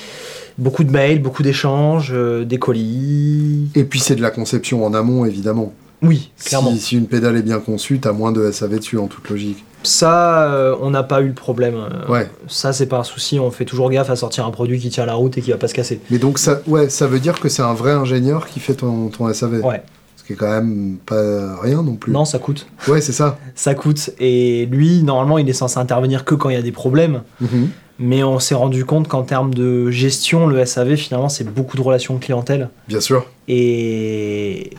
[0.59, 3.69] beaucoup de mails, beaucoup d'échanges, euh, des colis.
[3.77, 5.73] Et puis, c'est de la conception en amont, évidemment.
[6.03, 6.71] Oui, clairement.
[6.73, 9.65] Si, si une pédale est bien conçue, t'as moins de SAV dessus en toute logique.
[9.83, 11.75] Ça, euh, on n'a pas eu le problème.
[11.77, 12.29] euh, Ouais.
[12.49, 13.39] Ça, c'est pas un souci.
[13.41, 15.57] On fait toujours gaffe à sortir un produit qui tient la route et qui va
[15.57, 16.01] pas se casser.
[16.11, 19.09] Mais donc, ça, ouais, ça veut dire que c'est un vrai ingénieur qui fait ton,
[19.09, 19.65] ton SAV.
[19.65, 19.83] Ouais.
[20.17, 22.13] Ce qui est quand même pas rien non plus.
[22.13, 22.67] Non, ça coûte.
[22.89, 23.39] Ouais, c'est ça.
[23.55, 24.11] Ça coûte.
[24.21, 27.23] Et lui, normalement, il est censé intervenir que quand il y a des problèmes.
[27.41, 27.69] Mhm.
[28.01, 31.83] Mais on s'est rendu compte qu'en termes de gestion, le SAV, finalement, c'est beaucoup de
[31.83, 32.69] relations clientèle.
[32.89, 33.27] Bien sûr.
[33.49, 34.71] Et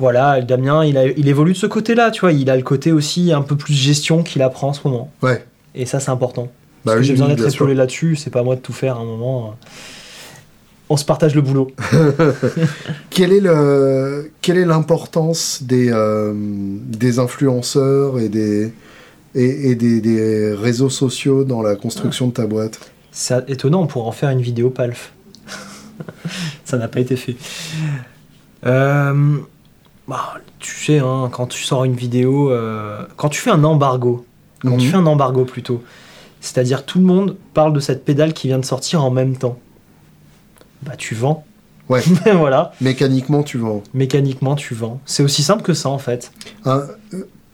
[0.00, 2.32] voilà, Damien, il, a, il évolue de ce côté-là, tu vois.
[2.32, 5.12] Il a le côté aussi un peu plus gestion qu'il apprend en ce moment.
[5.22, 5.44] Ouais.
[5.74, 6.44] Et ça, c'est important.
[6.84, 8.72] Bah Parce que oui, j'ai besoin d'être épaulé là-dessus, c'est pas à moi de tout
[8.72, 9.56] faire à un moment.
[10.88, 11.70] On se partage le boulot.
[13.10, 18.72] Quelle est le, quelle est l'importance des, euh, des influenceurs et des
[19.34, 22.80] et, et des, des réseaux sociaux dans la construction de ta boîte?
[23.12, 25.12] C'est étonnant, on pourrait en faire une vidéo PALF.
[26.64, 27.36] ça n'a pas été fait.
[28.66, 29.38] Euh,
[30.10, 34.24] bah, tu sais, hein, quand tu sors une vidéo, euh, quand tu fais un embargo,
[34.62, 34.90] quand tu Mhm.
[34.90, 35.82] fais un embargo plutôt,
[36.40, 39.58] c'est-à-dire tout le monde parle de cette pédale qui vient de sortir en même temps,
[40.82, 41.44] bah tu vends.
[41.88, 42.02] Ouais.
[42.36, 43.82] voilà, Mécaniquement, tu vends.
[43.94, 45.00] mécaniquement tu vends.
[45.06, 46.32] C'est aussi simple que ça en fait.
[46.66, 46.86] Euh,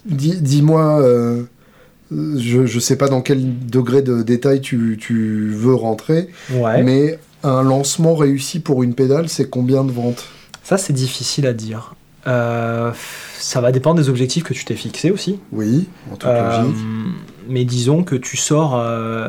[0.04, 1.42] dis- Dis-moi, euh,
[2.10, 6.82] je ne sais pas dans quel degré de détail tu, tu veux rentrer, Ouais.
[6.82, 10.24] mais un lancement réussi pour une pédale, c'est combien de ventes?
[10.62, 11.94] Ça, c'est difficile à dire.
[12.26, 12.92] Euh,
[13.38, 15.38] ça va dépendre des objectifs que tu t'es fixé aussi.
[15.52, 16.76] Oui, en toute Euh, logique.
[17.48, 19.28] mais disons que tu sors euh,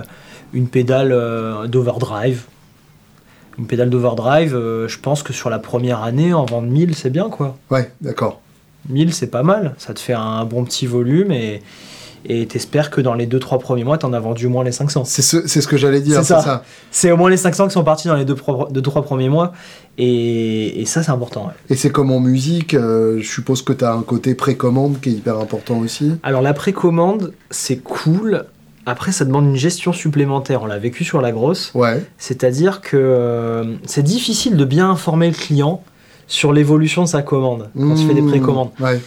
[0.53, 2.43] une pédale euh, d'overdrive.
[3.59, 7.29] Une pédale d'overdrive, je pense que sur la première année, en vendre 1000, c'est bien
[7.29, 7.57] quoi.
[7.71, 8.39] Ouais, d'accord.
[8.89, 9.73] 1000, c'est pas mal.
[9.79, 11.61] Ça te fait un bon petit volume et
[12.29, 15.05] et t'espères que dans les 2-3 premiers mois, t'en as vendu au moins les 500.
[15.05, 16.63] C'est ce, que j'allais dire, C'est ça.
[16.91, 19.53] C'est au moins les 500 qui sont partis dans les 2-3 premiers mois.
[19.97, 21.47] Et, et ça, c'est important.
[21.47, 21.53] ouais.
[21.69, 25.09] Et c'est comme en musique, euh, je suppose que tu as un côté précommande qui
[25.09, 26.11] est hyper important aussi.
[26.23, 28.45] Alors la précommande, c'est cool.
[28.85, 30.63] Après, ça demande une gestion supplémentaire.
[30.63, 31.71] On l'a vécu sur la grosse.
[31.75, 35.83] Ouais, C'est-à-dire que euh, c'est difficile de bien informer le client
[36.27, 38.69] sur l'évolution de sa commande quand tu fais des Mmh, précommandes.
[38.79, 38.99] Ouais.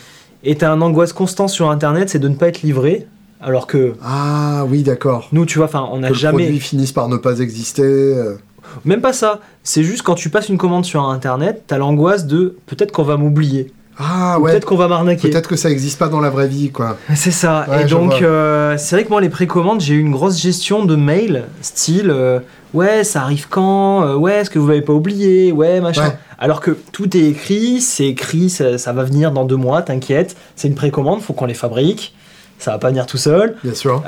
[0.44, 3.06] Et tu as un angoisse constant sur Internet, c'est de ne pas être livré.
[3.42, 5.28] Alors que Ah oui, d'accord.
[5.32, 6.44] nous, tu vois, enfin, on n'a jamais.
[6.44, 7.82] produit finisse par ne pas exister.
[7.82, 8.36] euh,
[8.84, 9.40] Même pas ça.
[9.62, 13.02] C'est juste quand tu passes une commande sur Internet, tu as l'angoisse de peut-être qu'on
[13.02, 13.72] va m'oublier.
[13.98, 14.52] Ah Ou ouais.
[14.52, 15.28] Peut-être qu'on va m'arnaquer.
[15.30, 16.96] Peut-être que ça n'existe pas dans la vraie vie, quoi.
[17.14, 17.66] C'est ça.
[17.68, 20.84] Ouais, et donc, euh, c'est vrai que moi, les précommandes, j'ai eu une grosse gestion
[20.84, 22.40] de mails, style euh,
[22.72, 26.04] Ouais, ça arrive quand Euh, Ouais, est-ce que vous l'avez pas oublié Ouais, machin.
[26.08, 26.18] Ouais.
[26.38, 30.36] Alors que tout est écrit, c'est écrit, ça, ça va venir dans deux mois, t'inquiète.
[30.56, 32.14] C'est une précommande, faut qu'on les fabrique.
[32.58, 33.56] Ça va pas venir tout seul.
[33.64, 34.02] Bien sûr.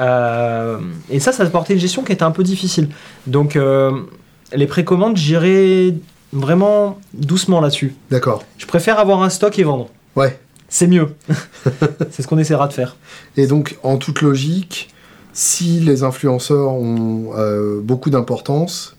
[1.10, 2.88] Et ça, ça portait une gestion qui était un peu difficile.
[3.26, 3.58] Donc,
[4.54, 5.94] les précommandes, j'irai
[6.32, 7.94] vraiment doucement là-dessus.
[8.10, 8.44] D'accord.
[8.58, 9.88] Je préfère avoir un stock et vendre.
[10.16, 10.38] Ouais.
[10.68, 11.08] C'est mieux.
[12.10, 12.96] c'est ce qu'on essaiera de faire.
[13.36, 14.88] Et donc, en toute logique,
[15.34, 18.96] si les influenceurs ont euh, beaucoup d'importance,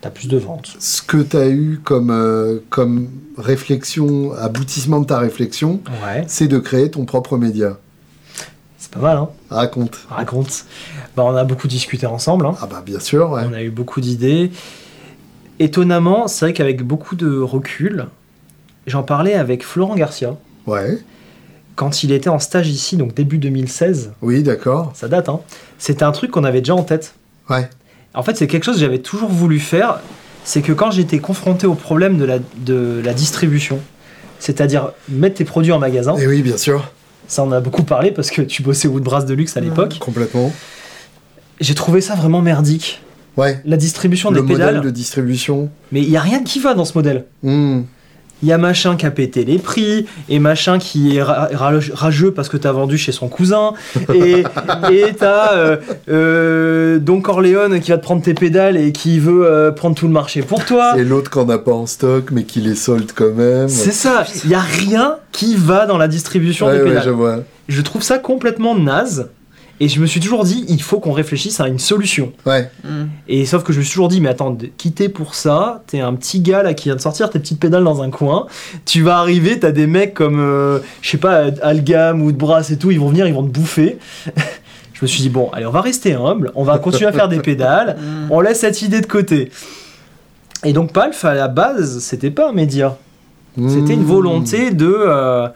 [0.00, 0.76] T'as plus de ventes.
[0.78, 3.08] ce que tu as eu comme, euh, comme
[3.38, 7.78] réflexion, aboutissement de ta réflexion, Ouais, c'est de créer ton propre média.
[8.78, 9.98] c'est pas mal, hein Raconte.
[10.10, 10.64] Raconte.
[11.16, 12.56] Bah, on a beaucoup discuté ensemble, hein.
[12.60, 13.42] Ah bah bien sûr, ouais.
[13.48, 14.50] on a eu beaucoup d'idées.
[15.58, 18.06] Étonnamment, c'est vrai qu'avec beaucoup de recul,
[18.86, 20.36] j'en parlais avec Florent Garcia
[20.66, 20.98] Ouais,
[21.76, 24.12] quand il était en stage ici, donc début 2016.
[24.22, 24.92] oui, d'accord.
[24.94, 25.40] Ça date, hein.
[25.78, 27.14] C'était un truc qu'on avait déjà en tête.
[27.50, 27.68] Ouais,
[28.14, 30.00] En fait, c'est quelque chose que j'avais toujours voulu faire.
[30.44, 33.78] C'est que quand j'étais confronté au problème de la, de la distribution,
[34.38, 36.90] c'est-à-dire mettre tes produits en magasin, et oui, bien sûr.
[37.28, 39.98] ça on a beaucoup parlé parce que tu bossais au Woodbrass de luxe à l'époque.
[40.00, 40.52] Complètement.
[41.60, 43.02] J'ai trouvé ça vraiment merdique.
[43.36, 45.68] Ouais, La distribution le des pédales, modèle de distribution.
[45.92, 47.24] mais il y a rien qui va dans ce modèle.
[47.42, 47.82] Hmm.
[48.42, 51.72] Il y a machin qui a pété les prix, et machin qui est ra- ra-
[51.94, 53.72] rageux parce que t'as vendu chez son cousin,
[54.14, 54.44] et
[55.18, 55.76] t'as euh,
[56.10, 60.06] euh, Don Corleone qui va te prendre tes pédales et qui veut euh, prendre tout
[60.06, 60.94] le marché pour toi.
[60.98, 63.68] Et l'autre qu'on n'a pas en stock, mais qui les solde quand même.
[63.68, 67.04] C'est ça, il y a rien qui va dans la distribution ouais, des ouais, pédales.
[67.04, 67.38] je vois.
[67.68, 69.28] je trouve ça complètement naze,
[69.78, 72.32] et je me suis toujours dit, il faut qu'on réfléchisse à une solution.
[72.46, 72.70] Ouais,
[73.28, 76.14] Et sauf que je me suis toujours dit, mais attends, quitter pour ça, t'es un
[76.14, 78.46] petit gars là qui vient de sortir tes petites pédales dans un coin,
[78.86, 82.70] tu vas arriver, t'as des mecs comme, euh, je sais pas, Algam ou de Brass
[82.70, 83.98] et tout, ils vont venir, ils vont te bouffer.
[84.94, 87.28] je me suis dit, bon, allez, on va rester humble, on va continuer à faire
[87.28, 87.98] des pédales,
[88.30, 89.50] on laisse cette idée de côté.
[90.64, 92.96] Et donc Palf, à la base, c'était pas un média,
[93.56, 94.06] c'était une Hmm.
[94.06, 94.86] volonté de...
[94.90, 95.48] euh,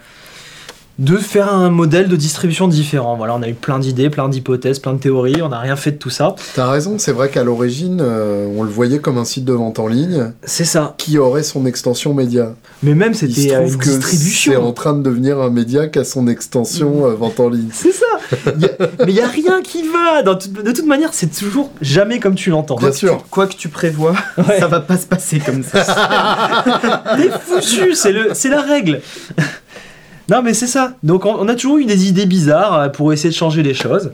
[1.00, 3.16] de faire un modèle de distribution différent.
[3.16, 5.92] Voilà, on a eu plein d'idées, plein d'hypothèses, plein de théories, on n'a rien fait
[5.92, 6.34] de tout ça.
[6.54, 9.78] T'as raison, c'est vrai qu'à l'origine, euh, on le voyait comme un site de vente
[9.78, 10.94] en ligne C'est ça.
[10.98, 12.54] qui aurait son extension média.
[12.82, 14.66] Mais même Il se c'était trouve une que c'est distribution.
[14.68, 17.70] en train de devenir un média qui a son extension euh, vente en ligne.
[17.72, 18.04] C'est ça.
[18.58, 18.70] Y a-
[19.06, 20.22] mais il y a rien qui va.
[20.22, 22.76] Dans tout- de toute manière, c'est toujours jamais comme tu l'entends.
[22.76, 23.24] Bien sûr.
[23.30, 24.58] Quoi que tu prévois, Ouais.
[24.60, 25.82] ça va pas se passer comme ça.
[27.16, 27.94] T'es foutu.
[27.94, 29.00] C'est le, c'est la règle.
[30.30, 30.94] Non, mais c'est ça.
[31.02, 34.12] Donc on, a toujours eu des idées bizarres euh, pour essayer de changer les choses.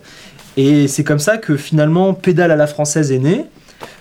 [0.56, 3.44] Et c'est comme ça que finalement, pédale à la française est né.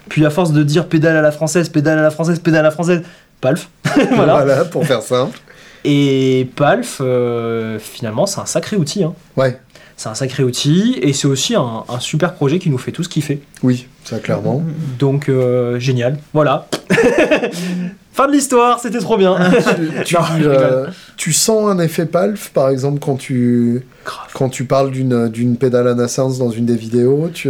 [0.07, 2.63] Puis à force de dire pédale à la française, pédale à la française, pédale à
[2.63, 3.01] la française,
[3.41, 3.68] palf.
[4.16, 4.36] voilà.
[4.36, 5.38] Voilà, pour faire simple.
[5.84, 9.03] Et palf, euh, finalement, c'est un sacré outil.
[9.03, 9.13] hein.
[9.36, 9.59] Ouais,
[9.97, 13.07] C'est un sacré outil et c'est aussi un, un super projet qui nous fait tous
[13.07, 13.41] kiffer.
[13.61, 14.63] oui, ça clairement.
[14.99, 16.68] Donc euh, génial, voilà.
[18.16, 19.38] fin de l'histoire, c'était trop bien.
[20.05, 20.86] tu, Non, je euh,
[21.18, 24.28] tu sens un effet palf, par exemple, quand tu, Grave.
[24.34, 27.49] quand tu parles d'une d'une pédale à naissance dans une des vidéos tu...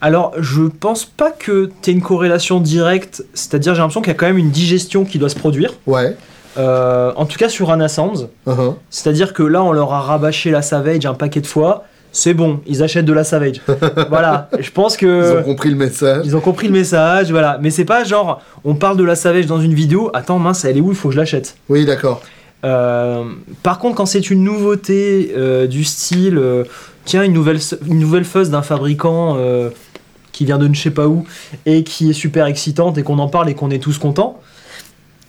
[0.00, 4.18] Alors je pense pas que tu une corrélation directe, c'est-à-dire j'ai l'impression qu'il y a
[4.18, 5.74] quand même une digestion qui doit se produire.
[5.86, 6.16] Ouais.
[6.56, 8.74] Euh, en tout cas sur Anna Sounds, uh-huh.
[8.90, 11.84] c'est-à-dire que là on leur a rabâché la Savage un paquet de fois.
[12.10, 13.60] C'est bon, ils achètent de la Savage.
[14.08, 16.22] voilà, je pense Ils que ont compris le message.
[16.24, 17.58] Ils ont compris le message, voilà.
[17.62, 20.78] Mais c'est pas genre, on parle de la Savage dans une vidéo, attends, mince, elle
[20.78, 21.56] est où, il faut que je l'achète.
[21.68, 22.22] Oui, d'accord.
[22.64, 23.22] Euh,
[23.62, 26.64] par contre, quand c'est une nouveauté euh, du style, euh,
[27.04, 29.70] tiens, une nouvelle, une nouvelle fuzz d'un fabricant euh,
[30.32, 31.24] qui vient de ne sais pas où
[31.66, 34.40] et qui est super excitante et qu'on en parle et qu'on est tous contents,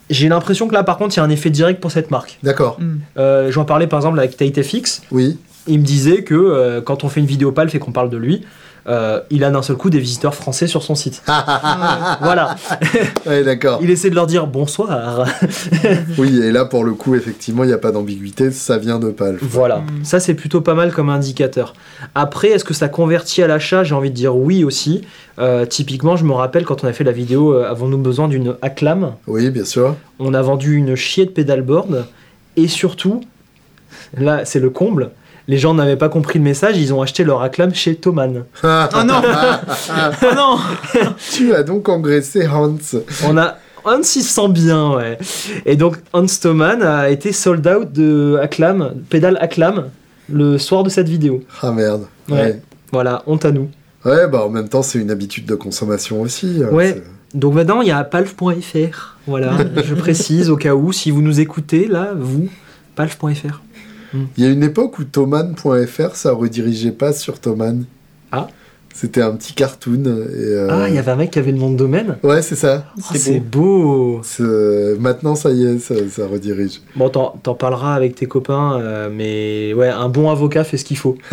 [0.08, 2.38] J'ai l'impression que là, par contre, il y a un effet direct pour cette marque.
[2.42, 2.80] D'accord.
[3.16, 5.02] Euh, J'en parlais par exemple avec Tate FX.
[5.12, 5.38] Oui.
[5.66, 8.16] Il me disait que euh, quand on fait une vidéo Palf et qu'on parle de
[8.16, 8.44] lui,
[8.86, 11.22] euh, il a d'un seul coup des visiteurs français sur son site.
[12.20, 12.56] voilà.
[13.26, 13.80] Ouais, d'accord.
[13.82, 15.26] Il essaie de leur dire bonsoir.
[16.18, 19.10] Oui, et là, pour le coup, effectivement, il n'y a pas d'ambiguïté, ça vient de
[19.10, 19.38] Palf.
[19.42, 19.78] voilà.
[19.78, 20.04] Mm.
[20.04, 21.74] Ça, c'est plutôt pas mal comme indicateur.
[22.14, 23.84] Après, est-ce que ça convertit à l'achat?
[23.84, 25.02] J'ai envie de dire oui aussi.
[25.38, 28.56] Euh, typiquement, je me rappelle quand on a fait la vidéo euh, Avons-nous besoin d'une
[28.62, 29.14] acclam?
[29.26, 29.96] Oui, bien sûr.
[30.18, 32.06] On a vendu une chier de pédalboard.
[32.56, 33.20] Et surtout,
[34.16, 35.10] là, c'est le comble.
[35.50, 38.44] Les gens n'avaient pas compris le message, ils ont acheté leur acclam chez Thomann.
[38.62, 39.20] Oh non
[40.22, 40.58] Oh non
[41.32, 42.78] tu as donc engraissé Hans.
[43.26, 45.18] On a Hans il se sent bien, ouais.
[45.66, 49.86] Et donc Hans Thomann a été sold out de Acclam, pédale Acclam,
[50.32, 51.42] le soir de cette vidéo.
[51.62, 52.06] Ah merde.
[52.28, 52.60] Ouais.
[52.92, 53.68] Voilà, honte à nous.
[54.04, 56.62] Ouais, bah en même temps, c'est une habitude de consommation aussi.
[56.64, 57.02] hein, Ouais.
[57.34, 59.16] Donc maintenant, il y a palf.fr.
[59.26, 59.50] Voilà,
[59.84, 62.48] je précise au cas où, si vous nous écoutez, là, vous,
[62.94, 63.60] palf.fr.
[64.14, 67.84] Il y a une époque où Thoman.fr, ça redirigeait pas sur Thoman.
[68.32, 68.48] Ah.
[68.92, 70.04] C'était un petit cartoon.
[70.04, 72.16] Et, euh, Ah, il y avait un mec qui avait le nom de domaine?
[72.22, 72.84] Ouais, c'est ça.
[72.98, 74.20] Oh, C'est beau.
[74.98, 76.80] Maintenant, ça y est, ça, ça redirige.
[76.96, 80.98] Bon, t'en parleras avec tes copains, euh, mais ouais, un bon avocat fait ce qu'il
[80.98, 81.16] faut.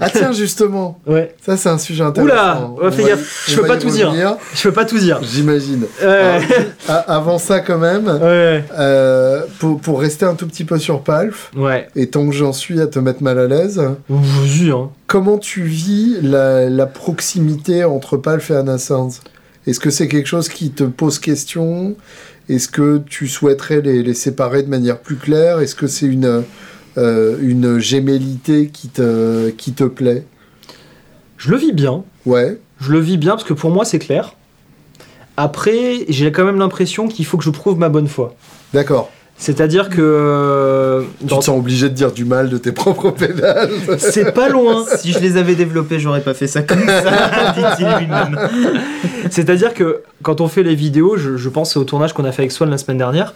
[0.00, 2.32] Ah tiens, justement, Ouais, ça c'est un sujet intéressant.
[2.32, 4.12] Oula, ouais, On fais va gaffe, je peux pas tout dire.
[4.54, 5.20] je peux pas tout dire.
[5.22, 5.84] J'imagine.
[6.02, 6.40] Ouais,
[7.06, 11.50] avant ça, quand même, ouais, euh, pour, pour rester un tout petit peu sur Palf,
[11.56, 11.88] ouais.
[11.96, 14.90] et tant que j'en suis à te mettre mal à l'aise, Vas-y, hein.
[15.06, 19.10] Comment tu vis la, la proximité entre Palf et Anna Sands
[19.66, 21.96] Est-ce que c'est quelque chose qui te pose question?
[22.48, 25.60] Est-ce que tu souhaiterais les, les séparer de manière plus claire?
[25.60, 26.44] Est-ce que c'est une,
[26.98, 30.26] euh, une gémellité qui te, qui te plaît?
[31.38, 32.04] Je le vis bien.
[32.26, 34.34] Ouais, Je le vis bien parce que pour moi, c'est clair.
[35.36, 38.34] Après, j'ai quand même l'impression qu'il faut que je prouve ma bonne foi.
[38.72, 39.10] d'accord.
[39.36, 39.96] C'est-à-dire que.
[40.00, 44.32] euh, Tu dans- te sens obligé de dire du mal de tes propres pédales C'est
[44.32, 44.84] pas loin.
[44.96, 48.38] Si je les avais développés, j'aurais pas fait ça comme ça, dit-il lui-même.
[49.30, 52.42] C'est-à-dire que quand on fait les vidéos, je, je pense au tournage qu'on a fait
[52.42, 53.32] avec Swan la semaine dernière,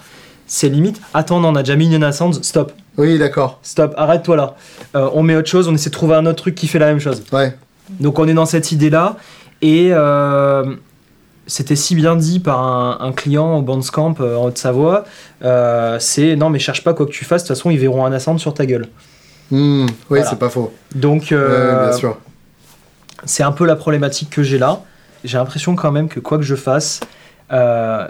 [0.46, 3.58] c'est limite, attends, non, on a déjà mis une Nana Sounds, stop, Oui, d'accord.
[3.62, 4.54] stop, arrête-toi là.
[4.96, 6.86] Euh, on met autre chose, on essaie de trouver un autre truc qui fait la
[6.86, 7.22] même chose.
[7.32, 7.54] Ouais.
[8.00, 9.16] Donc on est dans cette idée-là,
[9.60, 10.64] et euh,
[11.48, 15.04] c'était si bien dit par un, un client au Bandscamp euh, en Haute-Savoie,
[15.42, 18.04] euh, c'est non mais cherche pas quoi que tu fasses, de toute façon ils verront
[18.04, 18.86] un Ascend sur ta gueule.
[19.50, 20.24] Hmm, oui, Voilà.
[20.26, 20.72] c'est pas faux.
[20.94, 22.18] Donc euh, bien sûr.
[23.24, 24.82] c'est un peu la problématique que j'ai là.
[25.24, 27.00] J'ai l'impression quand même que quoi que je fasse,
[27.52, 28.06] euh,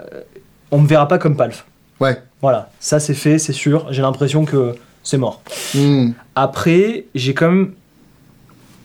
[0.69, 1.65] on me verra pas comme Palf.
[1.99, 2.21] Ouais.
[2.41, 3.87] Voilà, ça c'est fait, c'est sûr.
[3.91, 5.41] J'ai l'impression que c'est mort.
[5.73, 7.71] Hmm, Après, j'ai quand même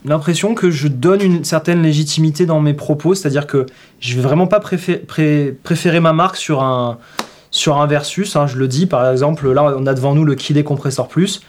[0.05, 3.65] l'impression que je donne une certaine légitimité dans mes propos, c'est-à-dire que
[3.99, 6.97] je vais vraiment pas préfé- pré- préférer ma marque sur un,
[7.51, 8.35] sur un versus.
[8.35, 8.47] hein.
[8.47, 11.41] je le dis, par exemple, là on a devant nous le Kidé Compressor Plus.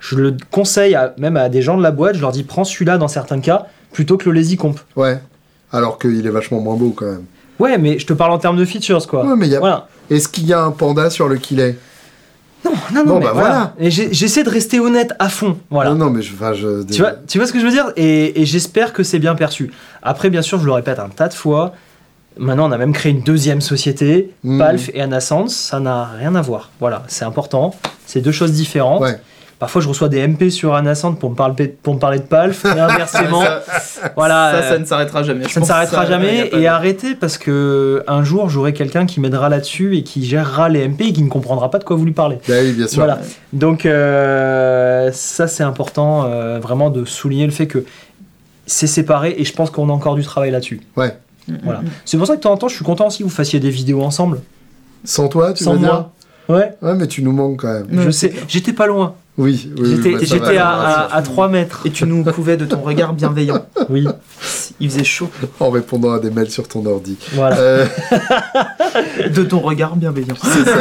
[0.00, 2.64] Je le conseille à- même à des gens de la boîte, je leur dis prends
[2.64, 4.78] celui-là dans certains cas plutôt que le Lazy Comp.
[4.96, 5.20] Ouais.
[5.72, 7.24] Alors qu'il est vachement moins beau quand même.
[7.58, 9.24] Ouais, mais je te parle en termes de features quoi.
[9.24, 9.60] Ouais, mais y a...
[9.60, 9.86] Voilà.
[10.10, 11.76] Est-ce qu'il y a un panda sur le Killet
[12.64, 13.48] Non, non, non, mais bah, voilà.
[13.48, 13.74] voilà.
[13.78, 15.58] Et j'ai- j'essaie de rester honnête à fond.
[15.70, 15.90] Voilà.
[15.90, 16.32] Non, non, mais je...
[16.34, 16.82] Enfin, je...
[16.84, 17.92] Tu vois, tu vois ce que je veux dire?
[17.96, 19.72] Et, et j'espère que c'est bien perçu.
[20.02, 21.72] Après, bien sûr, je le répète un tas de fois.
[22.38, 24.58] Maintenant, on a même créé une deuxième société, Mhm.
[24.58, 25.54] Palf et Anascence.
[25.54, 26.70] Ça n'a rien à voir.
[26.80, 27.74] Voilà, c'est important.
[28.06, 29.02] C'est deux choses différentes.
[29.02, 29.18] Ouais.
[29.62, 32.64] Parfois, je reçois des MP sur Anascence pour me parler, pour me parler de Palf,
[32.64, 33.42] et inversement.
[33.44, 33.62] ça,
[34.16, 34.60] voilà.
[34.60, 35.44] ça, ça ne s'arrêtera jamais.
[35.46, 39.20] Je ça ne s'arrêtera jamais et de- arrêtez parce que un jour j'aurai quelqu'un qui
[39.20, 42.04] m'aidera là-dessus et qui gérera les MP et qui ne comprendra pas de quoi vous
[42.04, 42.38] lui parlez.
[42.48, 42.96] Bah oui, bien sûr.
[42.98, 43.20] Voilà.
[43.52, 47.84] Donc euh, ça c'est important euh, vraiment de souligner le fait que
[48.66, 50.80] c'est séparé et je pense qu'on a encore du travail là-dessus.
[50.96, 51.16] Ouais.
[51.62, 51.82] Voilà.
[52.04, 53.60] C'est pour ça que de temps en temps je suis content aussi que vous fassissiez
[53.60, 54.40] des vidéos ensemble.
[55.04, 55.88] Sans toi, tu Sans veux moi.
[56.48, 56.56] dire?
[56.56, 56.72] Ouais.
[56.82, 57.86] Ouais, mais tu nous manques quand même.
[57.92, 58.32] Je sais.
[58.48, 59.14] J'étais pas loin.
[59.38, 61.80] Oui, oui, oui, J'étais bah, j'étais va, à, à, à 3 mètres.
[61.86, 63.64] Et tu nous couvais de ton regard bienveillant.
[63.88, 64.06] Oui.
[64.78, 65.30] Il faisait chaud.
[65.58, 67.16] En répondant à des mails sur ton ordi.
[67.32, 67.56] Voilà.
[67.58, 67.86] Euh,
[69.34, 70.34] De ton regard bienveillant.
[70.42, 70.76] c'est ça.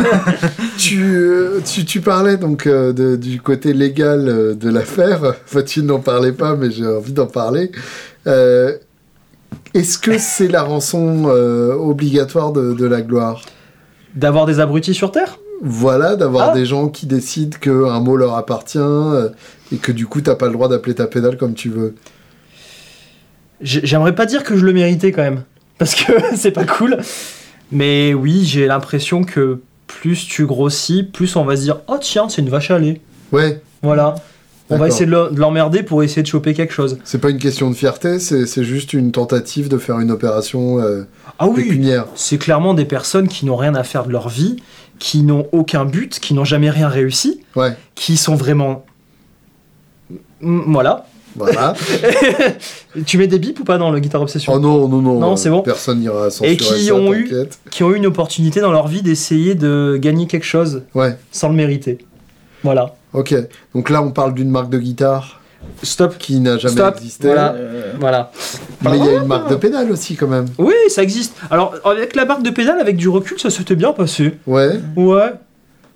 [0.78, 5.20] tu, euh, tu, tu parlais donc euh, de- du côté légal euh, de l'affaire.
[5.45, 7.72] Enfin, tu n'en parlais pas, mais j'ai envie d'en parler.
[8.28, 8.74] Euh,
[9.74, 13.43] Est-ce que c'est la rançon euh, obligatoire de, de la gloire?
[14.14, 15.38] D'avoir des abrutis sur Terre?
[15.64, 16.53] Voilà, d'avoir Ah.
[16.53, 19.30] des gens qui décident qu'un mot leur appartient euh,
[19.72, 21.95] et que du coup, t'as pas le droit d'appeler ta pédale comme tu veux.
[23.62, 25.43] J'ai- J'aimerais pas dire que je le méritais quand même,
[25.78, 26.97] parce que c'est pas cool.
[27.72, 32.28] Mais oui, j'ai l'impression que plus tu grossis, plus on va se dire oh tiens
[32.30, 33.01] c'est une vache à lait.
[33.32, 34.16] Ouais, Voilà.
[34.74, 36.97] On va essayer de le- de l'emmerder pour essayer de choper quelque chose.
[37.03, 41.03] C'est pas une question de fierté, c'est juste une tentative de faire une opération euh,
[41.39, 41.86] Ah oui,
[42.16, 44.55] c'est clairement des personnes qui n'ont rien à faire de leur vie,
[45.02, 48.86] qui n'ont aucun but, qui n'ont jamais rien réussi, Ouais, qui sont vraiment.
[50.41, 51.08] Voilà.
[51.36, 51.74] voilà.
[53.08, 54.54] Tu mets des bips ou pas dans le Guitar Obsession?
[54.54, 55.20] Oh non, non, non.
[55.20, 55.64] Non, euh, c'est bon.
[55.64, 57.32] Personne n'ira censurer Et qui ça, ont eu-.
[57.72, 61.49] Qui ont eu une opportunité dans leur vie d'essayer de gagner quelque chose Ouais, sans
[61.49, 61.97] le mériter.
[62.64, 62.93] Voilà.
[63.14, 63.34] ok.
[63.74, 65.41] Donc là, on parle d'une marque de guitare
[65.84, 66.18] Stop.
[66.18, 66.95] qui n'a jamais Stop.
[66.97, 67.28] existé.
[67.28, 67.53] Voilà.
[67.53, 68.32] Euh, Voilà.
[68.84, 70.45] Mais il y a une marque de pédale aussi, quand même.
[70.57, 71.36] Oui, ça existe.
[71.49, 74.38] Alors, avec la marque de pédale, avec du recul, ça s'était bien passé.
[74.47, 74.80] Ouais.
[74.95, 75.34] Ouais.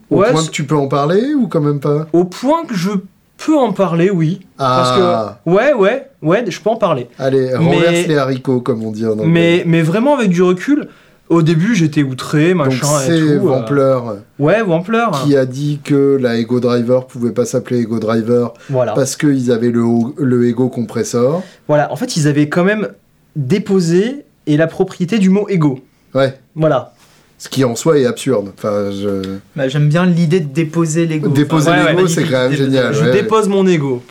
[0.09, 2.07] Au Ouais, point que tu peux en parler ou quand même pas?
[2.13, 2.91] Au point que je
[3.37, 4.41] peux en parler, oui.
[4.57, 5.49] Parce Ah, que.
[5.49, 7.07] Ouais, ouais, ouais, je peux en parler.
[7.19, 9.25] allez, Mais- renverse les haricots, comme on dit en anglais.
[9.25, 10.87] Mais, mais vraiment, avec du recul,
[11.29, 13.49] au début, j'étais outré, Donc machin et c'est tout.
[13.49, 15.05] euh, Ouais, Wampler.
[15.23, 18.93] qui a dit que la Ego Driver pouvait pas s'appeler Ego Driver Voilà.
[18.93, 19.83] parce qu'ils avaient le,
[20.17, 21.43] le Ego compressor.
[21.67, 21.91] Voilà.
[21.91, 22.89] En fait, ils avaient quand même
[23.35, 25.79] déposé et la propriété du mot ego.
[26.13, 26.37] Ouais.
[26.55, 26.93] Voilà.
[27.37, 28.51] Ce qui en soi est absurde.
[28.57, 29.21] Enfin, je...
[29.55, 31.27] bah, J'aime bien l'idée de déposer l'ego.
[31.29, 32.93] Déposer ouais, l'ego, ouais, c'est quand même génial.
[32.93, 33.11] Je ouais.
[33.11, 34.01] dépose mon ego.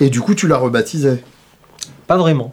[0.00, 1.22] Et du coup, tu l'as rebaptisé.
[2.06, 2.52] Pas vraiment.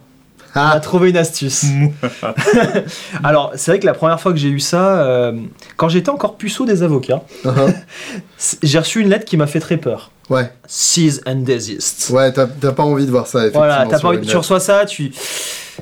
[0.56, 1.66] On a Ah, trouvé une astuce.
[3.24, 5.34] Alors, c'est vrai que la première fois que j'ai eu ça, euh,
[5.78, 7.50] quand j'étais encore puceau des avocats, ah,
[8.38, 10.12] c- j'ai reçu une lettre qui m'a fait très peur.
[10.30, 10.52] ouais.
[10.68, 12.10] Cease and desist.
[12.14, 13.66] Ouais, t'as pas envie de voir ça, effectivement.
[13.68, 15.12] Voilà, t'as sur pas envie, tu reçois ça, tu.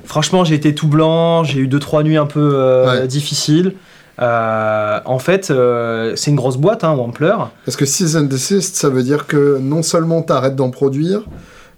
[0.05, 3.07] Franchement, j'ai été tout blanc, j'ai eu deux trois nuits un peu euh, Ouais.
[3.07, 3.75] difficiles.
[4.21, 7.35] Euh, en fait, euh, c'est une grosse boîte, hein, Wampler.
[7.65, 11.21] Parce que cease and desist, ça veut dire que non seulement t'arrêtes d'en produire,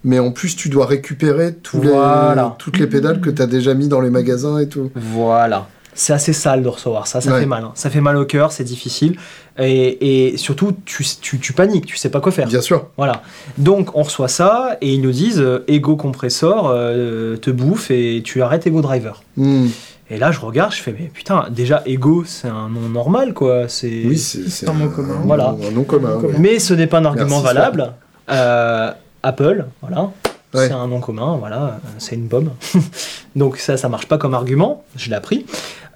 [0.06, 2.56] mais en plus tu dois récupérer tous les, Voilà.
[2.60, 4.90] toutes les pédales que t'as déjà mis dans les magasins et tout.
[4.96, 5.68] Voilà.
[5.98, 7.40] C'est assez sale de recevoir ça, ça Ouais.
[7.40, 7.64] fait mal.
[7.64, 7.72] hein.
[7.74, 9.16] Ça fait mal au cœur, c'est difficile.
[9.58, 12.48] Et, et surtout, tu, tu, tu paniques, tu sais pas quoi faire.
[12.50, 12.88] Bien sûr.
[12.98, 13.22] Voilà.
[13.58, 18.22] Donc on reçoit ça et ils nous disent euh, Ego compressor euh, te bouffe et
[18.26, 19.24] tu arrêtes Ego driver.
[19.38, 19.68] Hmm.
[20.12, 23.70] Et là je regarde, je fais mais putain, déjà Ego c'est un nom normal quoi.
[23.70, 24.04] C'est.
[24.06, 25.16] Oui, c'est c'est un mot commun.
[25.24, 25.56] Voilà.
[25.66, 26.10] Un nom commun.
[26.22, 26.36] Nom ouais.
[26.40, 27.94] Mais ce n'est pas un argument Merci, valable.
[28.30, 28.92] Euh,
[29.26, 30.12] Apple, voilà.
[30.54, 30.68] Ouais.
[30.68, 32.52] C'est un nom commun, voilà, euh, c'est une pomme.
[33.36, 35.46] Donc ça, ça marche pas comme argument, je l'ai appris.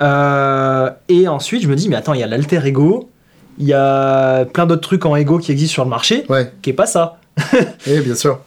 [0.02, 3.10] Euh, et ensuite, je me dis, mais attends, il y a l'alter ego,
[3.58, 6.72] il y a plein d'autres trucs en ego qui existent sur le marché, Ouais, qui
[6.72, 7.20] est pas ça.
[7.88, 8.40] et bien sûr.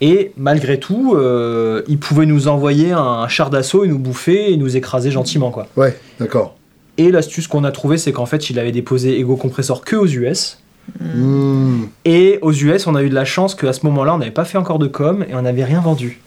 [0.00, 4.56] Et malgré tout, euh, ils pouvaient nous envoyer un char d'assaut et nous bouffer et
[4.56, 5.66] nous écraser gentiment, quoi.
[5.76, 6.56] Ouais, d'accord.
[6.96, 10.06] Et l'astuce qu'on a trouvée, c'est qu'en fait, il avait déposé Ego Compressor que aux
[10.06, 10.58] US.
[11.00, 11.84] Hmm.
[12.04, 14.44] Et aux US, on a eu de la chance qu'à ce moment-là, on n'avait pas
[14.44, 16.20] fait encore de com et on n'avait rien vendu.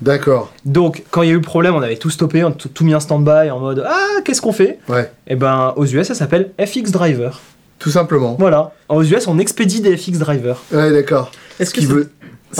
[0.00, 0.52] D'accord.
[0.64, 2.84] Donc, quand il y a eu le problème, on avait tout stoppé, on a tout,
[2.84, 4.78] mis en stand-by en mode Ah, qu'est-ce qu'on fait?
[4.88, 7.40] Ouais, Et ben, aux US, ça s'appelle FX Driver.
[7.78, 8.36] tout simplement.
[8.38, 8.72] Voilà.
[8.88, 10.60] Aux US, on expédie des FX Driver.
[10.72, 11.30] Ouais, d'accord.
[11.60, 12.10] Est-ce Ce veut,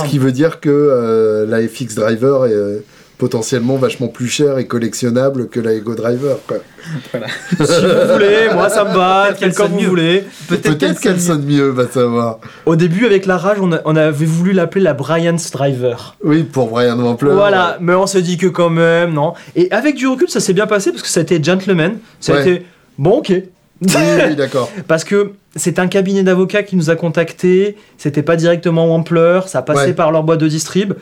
[0.07, 2.85] qui veut dire que euh, la FX Driver est euh,
[3.27, 6.39] potentiellement vachement plus chère et collectionnable que la Ego Driver.
[6.49, 6.57] Quoi.
[7.53, 10.25] si vous voulez, moi ça me va, quel sonne vous voulez.
[10.49, 12.41] Peut-être qu'elle sonne mieux, va savoir.
[12.67, 16.17] Au début, avec la rage, on, a- on avait voulu l'appeler la Bryant's Driver.
[16.25, 17.31] Oui, pour Brian Wampler.
[17.31, 19.35] Voilà, mais on s'est dit que quand même, non.
[19.55, 21.99] Et avec du recul, ça s'est bien passé parce que ça a été gentleman.
[22.19, 22.67] Ça a été
[22.99, 23.29] bon, ok.
[23.31, 23.93] Oui,
[24.29, 24.71] oui, d'accord.
[24.87, 29.61] Parce que c'est un cabinet d'avocats qui nous a contactés, c'était pas directement Wampler, ça
[29.63, 29.93] passait Ouais.
[29.93, 30.93] par leur boîte de distrib.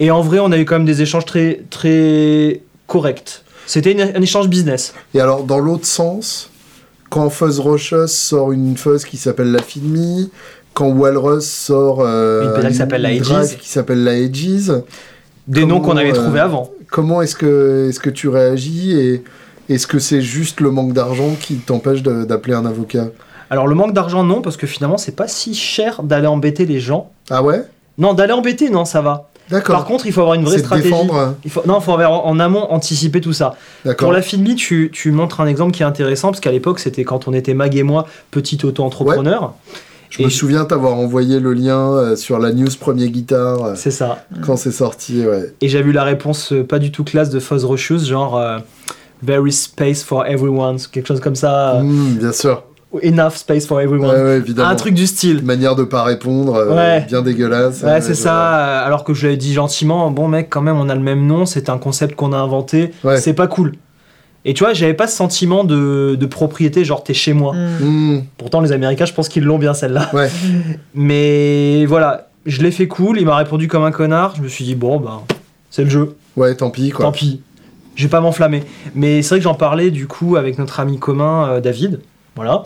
[0.00, 3.42] Et en vrai, on a eu quand même des échanges très, très corrects.
[3.66, 4.92] C'était un échange business.
[5.14, 6.50] Et alors, dans l'autre sens,
[7.08, 10.30] quand Fuzz Rocheuse sort une fuzz qui s'appelle la Filmi,
[10.74, 14.68] quand Walrus sort euh, Une pédale qui s'appelle la qui s'appelle Aegis,
[15.46, 16.70] Des Comment, noms qu'on avait euh, trouvés avant.
[16.90, 19.22] comment est-ce que, est que tu réagis et
[19.68, 23.08] est-ce que c'est juste le manque d'argent qui t'empêche d'appeler un avocat?
[23.50, 26.80] Alors le manque d'argent, non, parce que finalement, c'est pas si cher d'aller embêter les
[26.80, 27.10] gens.
[27.30, 27.62] Ah ouais?
[27.98, 29.28] Non, d'aller embêter, non, ça va.
[29.60, 30.88] Par contre, il faut avoir une vraie stratégie.
[30.90, 31.14] défendre.
[31.16, 31.36] hein.
[31.44, 33.54] Il faut, non, il faut avoir en amont anticiper tout ça.
[33.98, 37.04] Pour la Filmi, tu, tu montres un exemple qui est intéressant, parce qu'à l'époque, c'était
[37.04, 39.54] quand on était Mag et moi, petit auto-entrepreneur.
[40.10, 43.90] Je me souviens t'avoir envoyé le lien euh, sur la news Premier Guitare euh, C'est
[43.90, 44.26] ça.
[44.44, 45.24] quand c'est sorti.
[45.26, 45.54] Ouais.
[45.62, 48.58] Et j'ai vu la réponse euh, pas du tout classe de Fuzz Rochus, genre euh,
[49.22, 51.80] Very space for everyone, quelque chose comme ça.
[51.82, 52.62] Mmh, bien sûr.
[52.92, 54.10] Ou Enough space for everyone.
[54.10, 54.68] Ouais, ouais, évidemment.
[54.68, 55.38] un truc du style.
[55.38, 57.06] Une manière de pas répondre, euh, Ouais.
[57.08, 57.82] bien dégueulasse.
[57.82, 58.58] Ouais, c'est ça.
[58.82, 61.26] euh, Alors que je l'avais dit gentiment, bon mec, quand même, on a le même
[61.26, 63.16] nom, c'est un concept qu'on a inventé, Ouais.
[63.18, 63.72] c'est pas cool.
[64.44, 67.54] Et tu vois, j'avais pas ce sentiment de, de propriété, genre t'es chez moi.
[67.54, 67.84] Hmm.
[68.16, 70.10] Mmh, Pourtant, les Américains, je pense qu'ils l'ont bien celle-là.
[70.12, 70.28] ouais.
[70.94, 74.34] Mais voilà, je l'ai fait cool, il m'a répondu comme un connard.
[74.36, 75.20] Je me suis dit, bon, ben,
[75.70, 77.04] c'est le jeu, Ouais, tant pis, quoi.
[77.06, 77.40] tant pis.
[77.94, 78.62] Je vais pas m'enflammer.
[78.94, 82.00] Mais c'est vrai que j'en parlais du coup avec notre ami commun, euh, David,
[82.36, 82.62] voilà,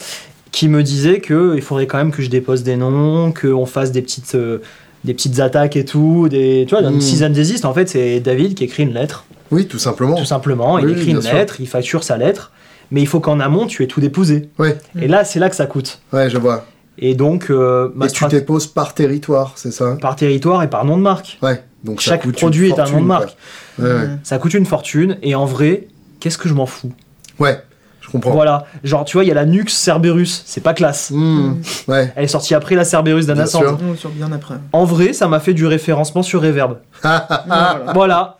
[0.52, 3.92] qui me disait que il faudrait quand même que je dépose des noms, qu'on fasse
[3.92, 4.58] des petites, euh,
[5.04, 6.28] des petites attaques et tout.
[6.28, 6.94] Des, tu vois, Mm.
[6.94, 10.16] une season desist, en fait, c'est David qui écrit une lettre, Oui, tout simplement.
[10.16, 10.78] tout simplement.
[10.78, 11.34] il écrit une sûr.
[11.34, 12.52] lettre, il facture sa lettre,
[12.90, 14.48] mais il faut qu'en amont, tu aies tout déposé.
[14.58, 16.00] Ouais, Et là, c'est là que ça coûte.
[16.12, 16.64] ouais, je vois.
[16.98, 19.98] Et donc, euh, ma Et tu déposes par territoire, c'est ça?
[20.00, 21.36] Par territoire et par nom de marque.
[21.42, 21.62] Ouais.
[21.84, 23.36] Donc ça Chaque une produit est un nom de fortune, marque.
[23.78, 24.08] Ouais, ouais.
[24.22, 25.88] Ça coûte une fortune, et en vrai,
[26.20, 26.90] qu'est-ce que je m'en fous?
[27.38, 27.60] Ouais,
[28.06, 28.30] je comprends.
[28.30, 28.66] Voilà.
[28.84, 31.10] Genre, tu vois, il y a la Nux Cerberus, c'est pas classe.
[31.12, 31.54] Hmm,
[31.88, 32.12] Ouais.
[32.14, 33.68] Elle est sortie après la Cerberus d'Anna Bien sûr.
[33.78, 33.96] Sand.
[33.96, 34.54] Sur bien après.
[34.72, 36.76] En vrai, ça m'a fait du référencement sur Reverb.
[37.02, 37.82] Voilà.
[37.94, 38.38] Voilà,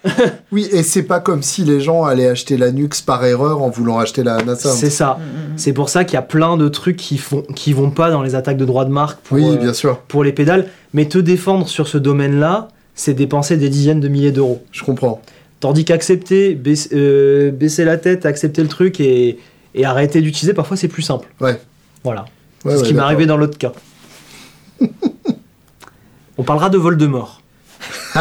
[0.52, 3.68] Oui, et c'est pas comme si les gens allaient acheter la Nux par erreur en
[3.70, 4.70] voulant acheter la NASA.
[4.70, 5.18] c'est ça.
[5.18, 5.58] Mm, mm, mm.
[5.58, 8.22] C'est pour ça qu'il y a plein de trucs qui, font, qui vont pas dans
[8.22, 10.66] les attaques de droit de marque pour, Oui, euh, bien sûr, pour les pédales.
[10.94, 14.62] Mais te défendre sur ce domaine-là, c'est dépenser des dizaines de milliers d'euros.
[14.72, 15.20] je comprends.
[15.60, 19.38] Tandis qu'accepter, baisser, euh, baisser la tête, accepter le truc et,
[19.76, 21.28] et arrêter d'utiliser, parfois c'est plus simple.
[21.40, 21.60] Ouais.
[22.02, 22.22] Voilà.
[22.64, 23.72] Ouais, c'est ce ouais, qui m'est arrivé dans l'autre cas.
[26.38, 27.42] On parlera de Voldemort.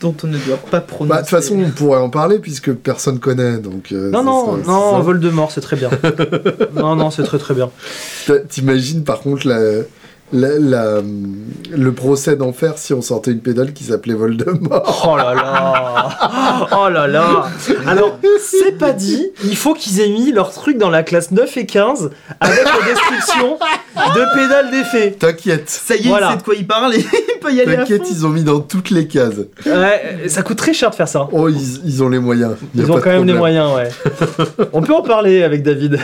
[0.00, 1.08] Dont on ne doit pas prononcer.
[1.08, 3.58] Bah, de toute façon, on pourrait en parler puisque personne connaît.
[3.58, 4.98] Donc, euh, Non, non, ça, c'est non.
[5.00, 5.90] Voldemort, c'est très bien.
[6.74, 7.70] non, non, c'est très très bien.
[8.48, 9.84] T'imagines par contre la,
[10.32, 11.00] la- la-
[11.70, 15.02] le procès d'enfer si on sortait une pédale qui s'appelait Voldemort.
[15.12, 17.46] Oh là là Oh là là
[17.86, 21.56] Alors, c'est pas dit, il faut qu'ils aient mis leur truc dans la classe 9
[21.56, 22.10] et 15
[22.40, 23.58] avec la description
[23.96, 25.12] de pédale d'effet.
[25.18, 25.68] T'inquiète.
[25.70, 26.28] Ça y est, Voilà.
[26.28, 26.98] il sait de quoi il parle et
[27.34, 27.76] il peut y aller.
[27.76, 29.34] T'inquiète, ils ont mis dans toutes les cases.
[29.66, 31.28] Ouais, ça coûte très cher de faire ça.
[31.32, 32.54] Oh, ils, ils ont les moyens.
[32.74, 33.88] Ils ont quand même les moyens, ouais.
[34.72, 35.98] On peut en parler avec David.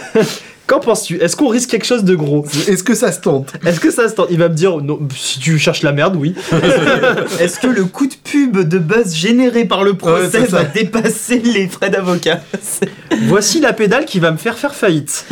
[0.69, 1.17] Qu'en penses-tu?
[1.17, 2.45] Est-ce qu'on risque quelque chose de gros?
[2.69, 3.55] Est-ce que ça se tente?
[3.65, 4.27] Est-ce que ça se tente?
[4.31, 6.35] Il va me dire, non, si tu cherches la merde, oui.
[7.41, 11.69] Est-ce que le coup de pub de buzz généré par le procès va dépasser les
[11.69, 12.41] frais d'avocat?
[13.29, 15.25] Voici la pédale qui va me faire faire faillite.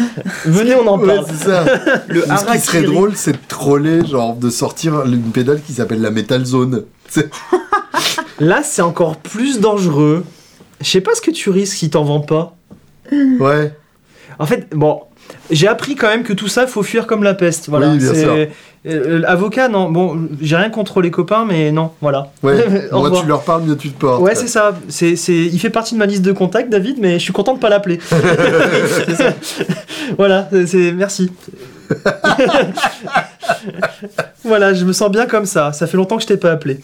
[0.46, 1.26] Venez, on en parle.
[1.26, 1.66] ça.
[2.08, 6.00] Le Ce qui serait drôle, c'est de troller, genre de sortir une pédale qui s'appelle
[6.00, 6.84] la Metal Zone.
[8.40, 10.24] Là, c'est encore plus dangereux.
[10.80, 12.56] Je sais pas ce que tu risques si t'en vends pas.
[13.12, 13.74] Ouais.
[14.38, 15.02] En fait, bon,
[15.50, 17.68] j'ai appris quand même que tout ça, faut fuir comme la peste.
[17.68, 17.88] Voilà.
[17.88, 18.36] Oui, bien sûr.
[18.88, 19.90] Euh, avocat, non.
[19.90, 22.30] Bon, j'ai rien contre les copains, mais non, voilà.
[22.42, 22.88] Ouais.
[22.92, 24.22] Moi, tu leur parles, mieux tu te portes.
[24.22, 24.78] Ouais, c'est ça.
[24.88, 27.54] C'est, c'est, il fait partie de ma liste de contacts, David, mais je suis content
[27.54, 27.98] de pas l'appeler.
[30.16, 31.32] Voilà, c'est- merci.
[34.44, 35.72] voilà, je me sens bien comme ça.
[35.72, 36.78] Ça fait longtemps que je t'ai pas appelé.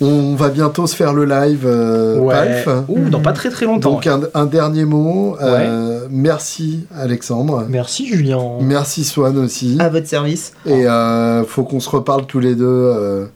[0.00, 2.68] On va bientôt se faire le live, euh, Palf.
[2.88, 3.92] Ouh, dans pas très très longtemps.
[3.92, 5.36] Donc un, un dernier mot.
[5.40, 7.64] euh, merci Alexandre.
[7.68, 8.40] Merci Julien.
[8.60, 9.76] Merci Swan aussi.
[9.78, 10.52] À votre service.
[10.66, 13.26] Et euh, faut qu'on se reparle tous les deux euh,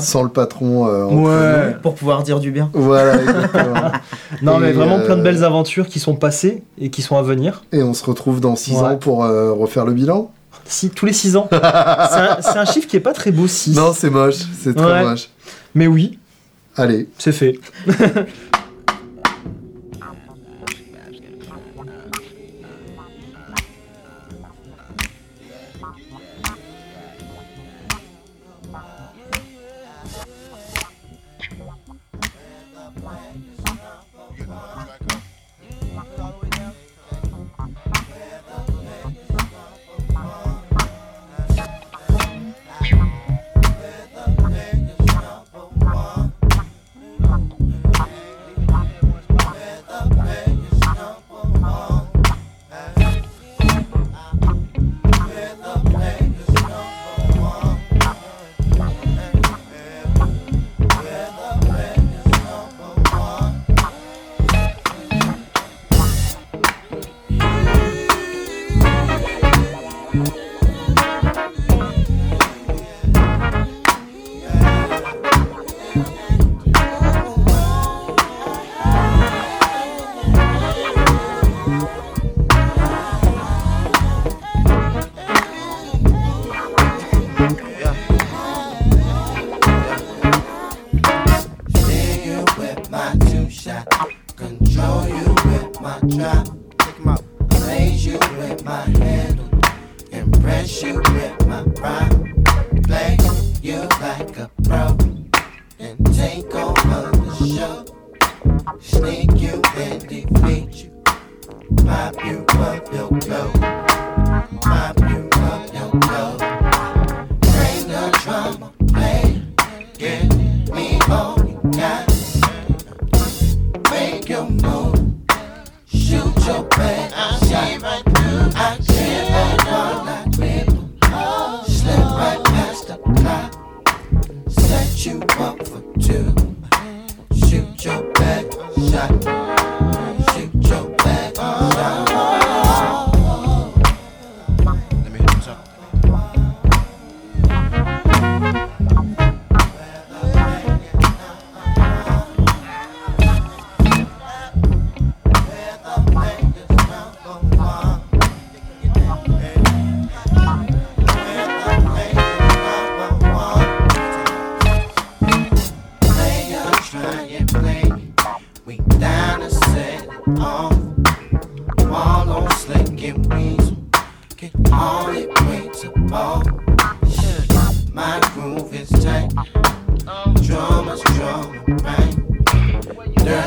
[0.00, 0.86] sans le patron.
[0.86, 1.76] euh, Ouais.
[1.82, 2.68] Pour pouvoir dire du bien.
[2.74, 3.92] Voilà, exactement.
[4.42, 7.22] Non, mais vraiment euh, plein de belles aventures qui sont passées et qui sont à
[7.22, 7.64] venir.
[7.72, 8.78] Et on se retrouve dans 6 Ouais.
[8.80, 10.30] ans pour euh, refaire le bilan.
[10.66, 11.48] Si, tous les 6 ans.
[11.50, 13.74] c'est, un, chiffre qui est pas très beau, 6.
[13.76, 14.36] Non, c'est moche.
[14.62, 15.04] C'est très Ouais.
[15.04, 15.28] moche.
[15.74, 16.18] Mais oui,
[16.76, 17.08] Allez.
[17.18, 17.58] c'est fait.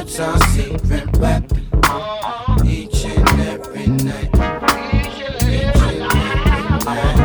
[0.06, 1.68] That's our secret weapon.
[2.64, 4.30] Each and every night.
[4.94, 5.98] Each and every
[6.86, 7.18] night.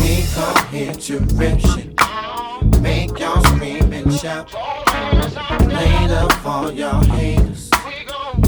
[0.00, 1.94] We come here to direction.
[2.82, 4.52] Make y'all scream and shout.
[5.68, 7.70] Laid up all y'all haters.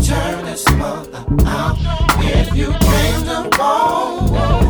[0.05, 1.77] Turn this mother out.
[2.19, 4.62] If you came to ball.